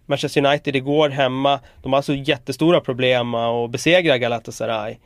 [0.07, 4.97] Manchester United igår hemma, de har alltså jättestora problem att besegra Galatasaray.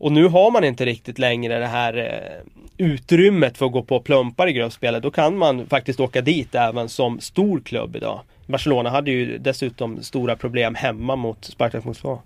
[0.00, 4.00] Och nu har man inte riktigt längre det här eh, utrymmet för att gå på
[4.00, 5.02] plumpar i gruppspelet.
[5.02, 8.20] Då kan man faktiskt åka dit även som stor klubb idag.
[8.46, 12.18] Barcelona hade ju dessutom stora problem hemma mot Spartak Moskva.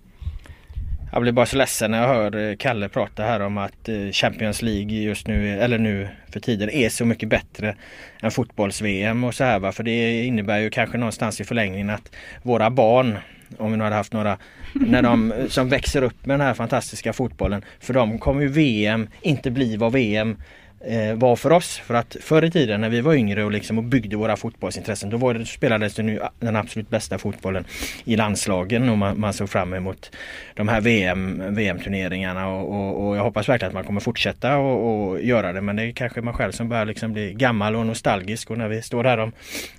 [1.13, 4.11] Jag blir bara så ledsen när jag hör eh, Kalle prata här om att eh,
[4.13, 7.77] Champions League just nu, eller nu för tiden, är så mycket bättre
[8.23, 9.73] än fotbolls-VM och så här va.
[9.73, 12.11] För det innebär ju kanske någonstans i förlängningen att
[12.43, 13.19] våra barn
[13.59, 14.39] om vi nu hade haft några
[14.73, 17.65] när de, som växer upp med den här fantastiska fotbollen.
[17.81, 20.37] För dem kommer ju VM inte bli vad VM
[20.87, 21.79] eh, var för oss.
[21.79, 25.11] För att förr i tiden när vi var yngre och, liksom, och byggde våra fotbollsintressen
[25.11, 27.64] då var det, spelades det nu den absolut bästa fotbollen
[28.05, 30.11] i landslagen och man, man såg fram emot
[30.55, 35.09] de här VM, VM-turneringarna och, och, och, jag hoppas verkligen att man kommer fortsätta och,
[35.09, 37.87] och, göra det men det är kanske man själv som börjar liksom bli gammal och
[37.87, 39.33] nostalgisk och när vi står här om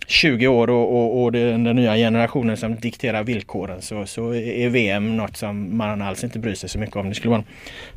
[0.07, 5.17] 20 år och, och, det, den nya generationen som dikterar villkoren så, så är VM
[5.17, 7.09] något som man alls inte bryr sig så mycket om.
[7.09, 7.43] Det skulle vara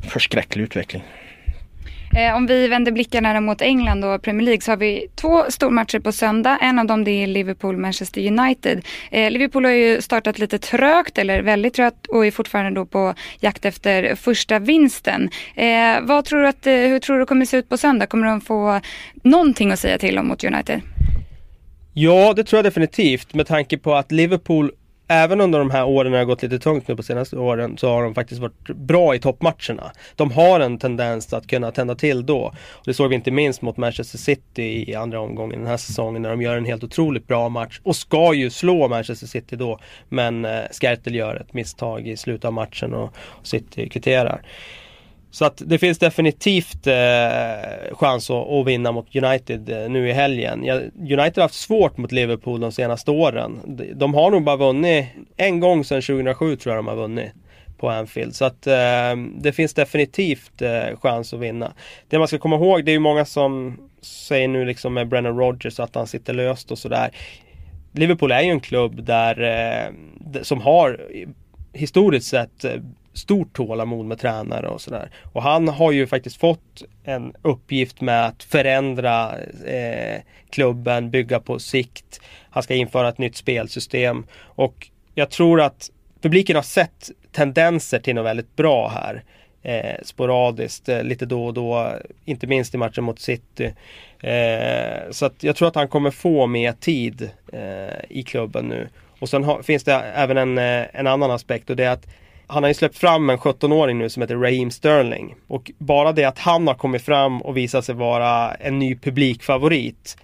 [0.03, 1.03] en förskräcklig utveckling.
[2.15, 5.99] Eh, om vi vänder blickarna mot England och Premier League så har vi två stormatcher
[5.99, 6.57] på söndag.
[6.61, 8.85] En av dem det är Liverpool-Manchester United.
[9.11, 13.13] Eh, Liverpool har ju startat lite trögt eller väldigt trögt och är fortfarande då på
[13.39, 15.29] jakt efter första vinsten.
[15.55, 18.07] Eh, vad tror du att, eh, hur tror du det kommer se ut på söndag?
[18.07, 18.81] Kommer de få
[19.23, 20.81] någonting att säga till om mot United?
[21.93, 24.71] Ja, det tror jag definitivt med tanke på att Liverpool
[25.09, 27.77] även under de här åren när det har gått lite tungt nu på senaste åren
[27.77, 29.91] så har de faktiskt varit bra i toppmatcherna.
[30.15, 32.39] De har en tendens att kunna tända till då.
[32.71, 36.21] Och det såg vi inte minst mot Manchester City i andra omgången den här säsongen
[36.21, 39.79] när de gör en helt otroligt bra match och ska ju slå Manchester City då.
[40.09, 44.41] Men eh, Skertel gör ett misstag i slutet av matchen och, och City kvitterar.
[45.31, 50.11] Så att det finns definitivt eh, chans att, att, vinna mot United eh, nu i
[50.11, 50.63] helgen.
[50.63, 53.59] Ja, United har haft svårt mot Liverpool de senaste åren.
[53.65, 55.05] De, de, har nog bara vunnit
[55.37, 57.31] en gång sedan 2007 tror jag de har vunnit
[57.77, 58.35] på Anfield.
[58.35, 61.73] Så att eh, det finns definitivt eh, chans att vinna.
[62.07, 65.37] Det man ska komma ihåg, det är ju många som säger nu liksom med Brennan
[65.37, 67.09] Rodgers att han sitter löst och sådär.
[67.91, 71.01] Liverpool är ju en klubb där eh, som har
[71.73, 72.71] historiskt sett eh,
[73.13, 75.11] stort tålamod med tränare och sådär.
[75.33, 81.59] Och han har ju faktiskt fått en uppgift med att förändra eh, klubben, bygga på
[81.59, 82.21] sikt.
[82.49, 85.91] Han ska införa ett nytt spelsystem och jag tror att
[86.21, 89.23] publiken har sett tendenser till något väldigt bra här.
[89.63, 91.93] Eh, sporadiskt, eh, lite då och då,
[92.25, 93.73] inte minst i matchen mot City.
[94.19, 98.87] Eh, så att jag tror att han kommer få mer tid eh, i klubben nu.
[99.19, 102.07] Och sen ha, finns det även en, eh, en annan aspekt och det är att
[102.49, 105.35] han har ju släppt fram en 17-åring nu som heter Raheem Sterling.
[105.47, 110.17] Och bara det att han har kommit fram och visat sig vara en ny publikfavorit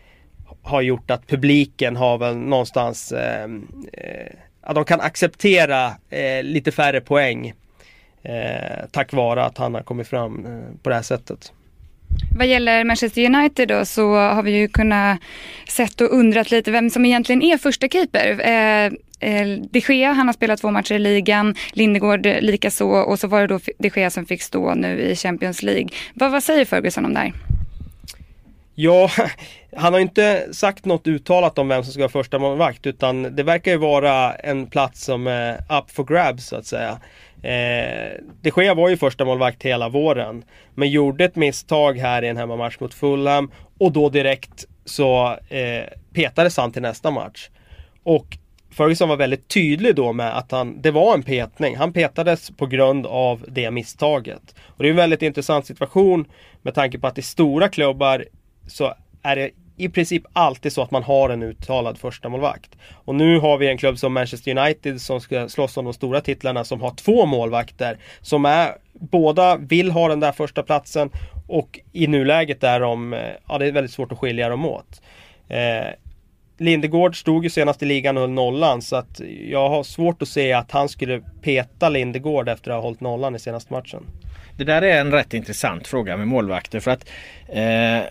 [0.61, 6.71] har gjort att publiken har väl någonstans ehm, eh, att de kan acceptera eh, lite
[6.71, 7.53] färre poäng
[8.23, 11.51] eh, tack vare att han har kommit fram eh, på det här sättet.
[12.37, 15.19] Vad gäller Manchester United då så har vi ju kunnat
[15.67, 18.47] sett och undrat lite vem som egentligen är första keeper.
[18.47, 18.91] Eh,
[19.25, 23.41] Eh, de Gea, han har spelat två matcher i ligan, Lindegård likaså och så var
[23.41, 25.87] det då de Gea som fick stå nu i Champions League.
[26.13, 27.33] Vad, vad säger Ferguson om det här?
[28.75, 29.09] Ja,
[29.75, 33.43] han har inte sagt något uttalat om vem som ska vara första målvakt utan det
[33.43, 36.99] verkar ju vara en plats som är up for grabs så att säga.
[37.43, 40.43] Eh, de Gea var ju första målvakt hela våren.
[40.75, 43.51] Men gjorde ett misstag här i en hemmamatch mot Fulham.
[43.79, 45.83] Och då direkt så eh,
[46.13, 47.49] petades han till nästa match.
[48.03, 48.37] Och
[48.75, 51.75] Ferguson var väldigt tydlig då med att han, det var en petning.
[51.75, 54.55] Han petades på grund av det misstaget.
[54.65, 56.25] Och det är en väldigt intressant situation
[56.61, 58.25] med tanke på att i stora klubbar
[58.67, 62.77] så är det i princip alltid så att man har en uttalad första målvakt.
[62.93, 66.21] Och nu har vi en klubb som Manchester United som ska slåss om de stora
[66.21, 67.97] titlarna som har två målvakter.
[68.21, 71.09] Som är, båda vill ha den där första platsen
[71.47, 75.01] och i nuläget är de, eh, ja det är väldigt svårt att skilja dem åt.
[75.47, 75.87] Eh,
[76.57, 80.27] Lindegård stod ju senast i ligan och höll nollan så att jag har svårt att
[80.27, 84.03] se att han skulle peta Lindegård efter att ha hållit nollan i senaste matchen.
[84.57, 87.09] Det där är en rätt intressant fråga med målvakter för att
[87.47, 88.03] eh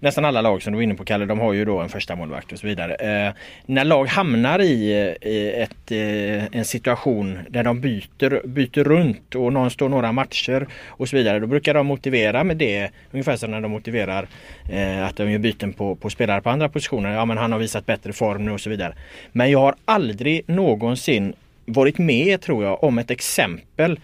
[0.00, 2.16] nästan alla lag som du var inne på Kalle, de har ju då en första
[2.16, 2.94] målvakt och så vidare.
[2.94, 3.32] Eh,
[3.66, 9.52] när lag hamnar i, i ett, eh, en situation där de byter, byter runt och
[9.52, 11.40] någon står några matcher och så vidare.
[11.40, 14.28] Då brukar de motivera med det ungefär som när de motiverar
[14.70, 17.14] eh, att de gör byten på, på spelare på andra positioner.
[17.14, 18.94] Ja men han har visat bättre form nu och så vidare.
[19.32, 21.34] Men jag har aldrig någonsin
[21.66, 24.00] varit med tror jag om ett exempel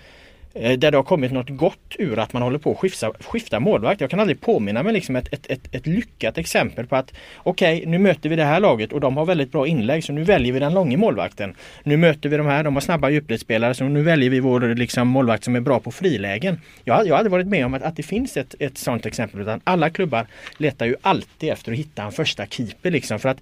[0.55, 3.61] Eh, där det har kommit något gott ur att man håller på att skifta, skifta
[3.61, 4.01] målvakt.
[4.01, 7.77] Jag kan aldrig påminna mig liksom ett, ett, ett, ett lyckat exempel på att okej,
[7.77, 10.25] okay, nu möter vi det här laget och de har väldigt bra inlägg så nu
[10.25, 11.55] väljer vi den långa målvakten.
[11.83, 15.09] Nu möter vi de här, de har snabba djupledsspelare så nu väljer vi vår liksom,
[15.09, 16.61] målvakt som är bra på frilägen.
[16.85, 19.61] Jag, jag aldrig varit med om att, att det finns ett, ett sådant exempel utan
[19.65, 20.27] alla klubbar
[20.57, 23.39] letar ju alltid efter att hitta en första keeper liksom för att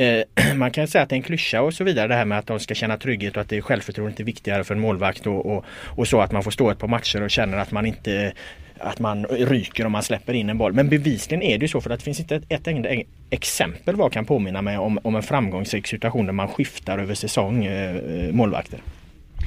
[0.00, 0.24] Eh,
[0.54, 2.46] man kan säga att det är en klyscha och så vidare det här med att
[2.46, 5.46] de ska känna trygghet och att det är självförtroendet är viktigare för en målvakt och,
[5.46, 5.64] och,
[5.96, 8.32] och så att man får stå ett par matcher och känner att man inte
[8.78, 10.72] att man ryker om man släpper in en boll.
[10.72, 13.96] Men bevisligen är det så för att det finns inte ett, ett, ett e- exempel
[13.96, 17.96] vad kan påminna mig om, om en framgångsrik situation där man skiftar över säsong eh,
[17.96, 18.78] eh målvakter.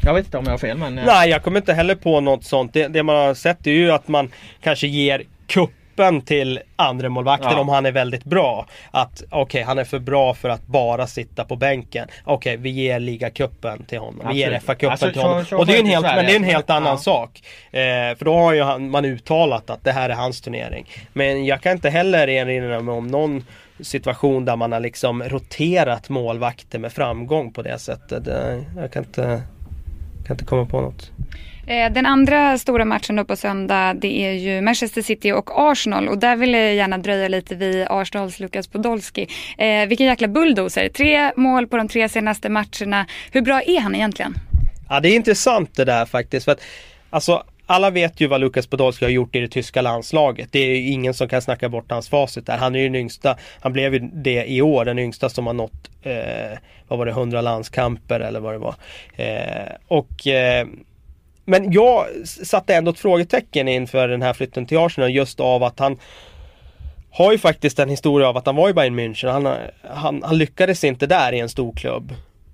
[0.03, 0.97] Jag vet inte om jag har fel men...
[0.97, 1.05] Eh.
[1.05, 2.73] Nej jag kommer inte heller på något sånt.
[2.73, 4.29] Det, det man har sett är ju att man
[4.61, 7.59] kanske ger kupp öppen till andra målvakten ja.
[7.59, 8.65] om han är väldigt bra.
[8.91, 12.07] Att okej, okay, han är för bra för att bara sitta på bänken.
[12.23, 14.27] Okej, okay, vi ger ligacupen till honom.
[14.29, 15.45] Vi ger FA-cupen alltså, till honom.
[15.45, 16.97] Så, och det är en helt, men det är en helt annan ja.
[16.97, 17.41] sak.
[17.71, 20.89] Eh, för då har ju han, man uttalat att det här är hans turnering.
[21.13, 23.45] Men jag kan inte heller erinra mig om någon
[23.79, 28.23] situation där man har liksom roterat målvakter med framgång på det sättet.
[28.77, 29.41] Jag kan inte,
[30.27, 31.11] kan inte komma på något.
[31.67, 36.07] Eh, den andra stora matchen då på söndag det är ju Manchester City och Arsenal
[36.07, 39.27] och där vill jag gärna dröja lite vid Arsenals Lukas Podolski.
[39.57, 40.89] Eh, vilken jäkla bulldozer.
[40.89, 43.05] Tre mål på de tre senaste matcherna.
[43.31, 44.35] Hur bra är han egentligen?
[44.89, 46.45] Ja det är intressant det där faktiskt.
[46.45, 46.61] För att,
[47.09, 50.49] alltså, alla vet ju vad Lukas Podolski har gjort i det tyska landslaget.
[50.51, 52.57] Det är ingen som kan snacka bort hans facit där.
[52.57, 55.53] Han är ju den yngsta, han blev ju det i år, den yngsta som har
[55.53, 56.57] nått, eh,
[56.87, 58.75] vad var det, 100 landskamper eller vad det var.
[59.15, 60.67] Eh, och eh,
[61.45, 65.79] men jag satte ändå ett frågetecken inför den här flytten till Arsenal just av att
[65.79, 65.99] han
[67.11, 69.31] har ju faktiskt en historia av att han var i Bayern München.
[69.31, 69.57] Han,
[69.95, 72.13] han, han lyckades inte där i en stor klubb.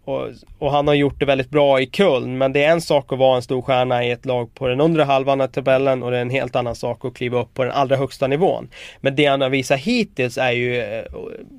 [0.10, 0.30] Och,
[0.60, 2.38] och, han har gjort det väldigt bra i Köln.
[2.38, 4.82] Men det är en sak att vara en stor stjärna i ett lag på den
[4.82, 7.64] undre halvan av tabellen och det är en helt annan sak att kliva upp på
[7.64, 8.70] den allra högsta nivån.
[9.02, 11.06] Men det han har visat hittills är ju eh,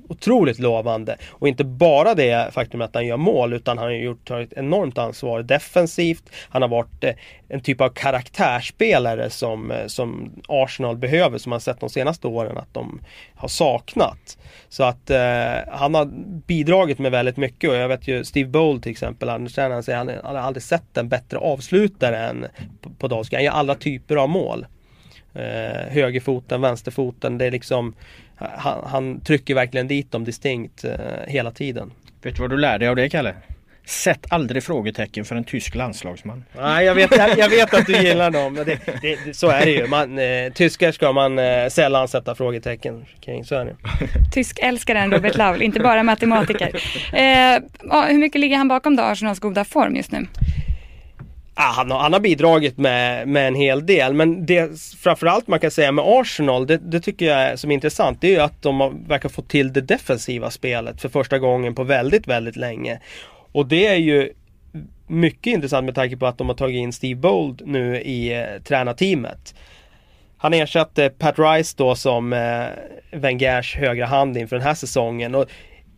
[0.09, 1.17] otroligt lovande.
[1.29, 4.97] Och inte bara det faktum att han gör mål utan han har gjort ett enormt
[4.97, 6.23] ansvar defensivt.
[6.49, 7.13] Han har varit eh,
[7.49, 12.57] en typ av karaktärsspelare som, eh, som Arsenal behöver som man sett de senaste åren
[12.57, 13.01] att de
[13.35, 14.37] har saknat.
[14.69, 15.19] Så att eh,
[15.71, 16.05] han har
[16.47, 19.95] bidragit med väldigt mycket och jag vet ju Steve Steve Bold till exempel, han säger
[19.97, 22.47] han, han har aldrig sett en bättre avslutare än
[22.97, 23.35] Podolski.
[23.35, 24.65] Han gör alla typer av mål.
[25.33, 27.93] Eh, högerfoten, vänsterfoten, det är liksom
[28.35, 30.95] han, han trycker verkligen dit dem distinkt eh,
[31.27, 31.91] hela tiden.
[32.21, 33.35] Vet du vad du lär dig av det Kalle?
[33.85, 36.43] Sätt aldrig frågetecken för en tysk landslagsman.
[36.57, 38.53] Nej, jag vet, jag, jag vet att du gillar dem.
[38.53, 39.87] Men det, det, så är det ju.
[39.87, 43.45] Man, eh, tyskar ska man eh, sällan sätta frågetecken kring.
[43.45, 43.75] Så är det.
[44.33, 46.75] Tyskälskaren Robert Laul, inte bara matematiker.
[47.13, 50.27] Eh, hur mycket ligger han bakom då Arsenals goda form just nu?
[51.53, 55.59] Ah, han, har, han har bidragit med, med en hel del men det framförallt man
[55.59, 58.39] kan säga med Arsenal det, det tycker jag är, som är intressant det är ju
[58.39, 62.55] att de har, verkar få till det defensiva spelet för första gången på väldigt väldigt
[62.55, 62.99] länge.
[63.51, 64.33] Och det är ju
[65.07, 68.61] mycket intressant med tanke på att de har tagit in Steve Bold nu i eh,
[68.63, 69.55] tränarteamet.
[70.37, 72.65] Han ersatte Pat Rice då som eh,
[73.11, 75.35] Wengers högra hand inför den här säsongen.
[75.35, 75.45] Och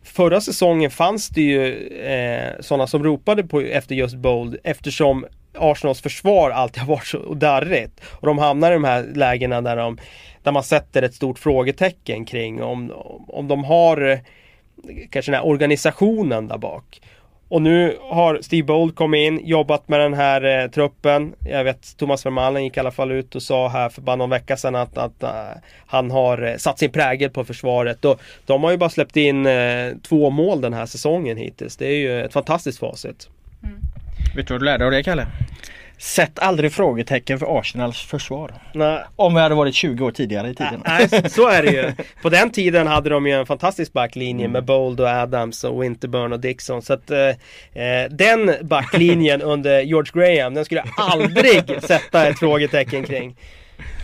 [0.02, 5.26] förra säsongen fanns det ju eh, sådana som ropade på, efter just Bold eftersom
[5.58, 8.00] Arsenals försvar alltid har varit så darrigt.
[8.10, 9.98] Och de hamnar i de här lägena där, de,
[10.42, 12.92] där man sätter ett stort frågetecken kring om,
[13.28, 14.18] om de har eh,
[15.10, 17.00] kanske den här organisationen där bak.
[17.48, 21.34] Och nu har Steve Bold kommit in, jobbat med den här eh, truppen.
[21.48, 24.30] Jag vet Thomas Vermaelen gick i alla fall ut och sa här för bara någon
[24.30, 25.28] vecka sedan att, att uh,
[25.86, 28.04] han har eh, satt sin prägel på försvaret.
[28.04, 31.76] Och de har ju bara släppt in eh, två mål den här säsongen hittills.
[31.76, 33.28] Det är ju ett fantastiskt facit.
[33.62, 33.78] Mm.
[34.36, 35.26] Vet du vad du lärde av det Kalle?
[35.98, 38.52] Sätt aldrig frågetecken för Arsenals försvar.
[38.72, 39.04] Nej.
[39.16, 40.82] Om vi hade varit 20 år tidigare i tiden.
[40.86, 41.92] Nej, så är det ju.
[42.22, 44.52] På den tiden hade de ju en fantastisk backlinje mm.
[44.52, 46.82] med Bold och Adams och Winterburn och Dixon.
[46.82, 52.38] Så att eh, eh den backlinjen under George Graham, den skulle jag aldrig sätta ett
[52.38, 53.36] frågetecken kring.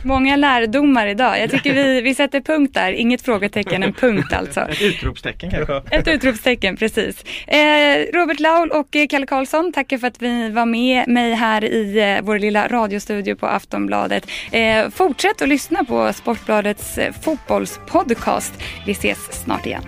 [0.05, 1.41] Många lärdomar idag.
[1.41, 2.93] Jag tycker vi, vi sätter punkt där.
[2.93, 4.61] Inget frågetecken, en punkt alltså.
[4.61, 5.83] Ett utropstecken kanske.
[5.91, 7.25] Ett utropstecken, precis.
[7.47, 11.99] Eh, Robert Laul och Kalle Karlsson, tackar för att vi var med mig här i
[11.99, 14.27] eh, vår lilla radiostudio på Aftonbladet.
[14.53, 18.55] Eh, fortsätt att lyssna på Sportbladets eh, fotbollspodcast.
[18.87, 19.83] Vi ses snart igen.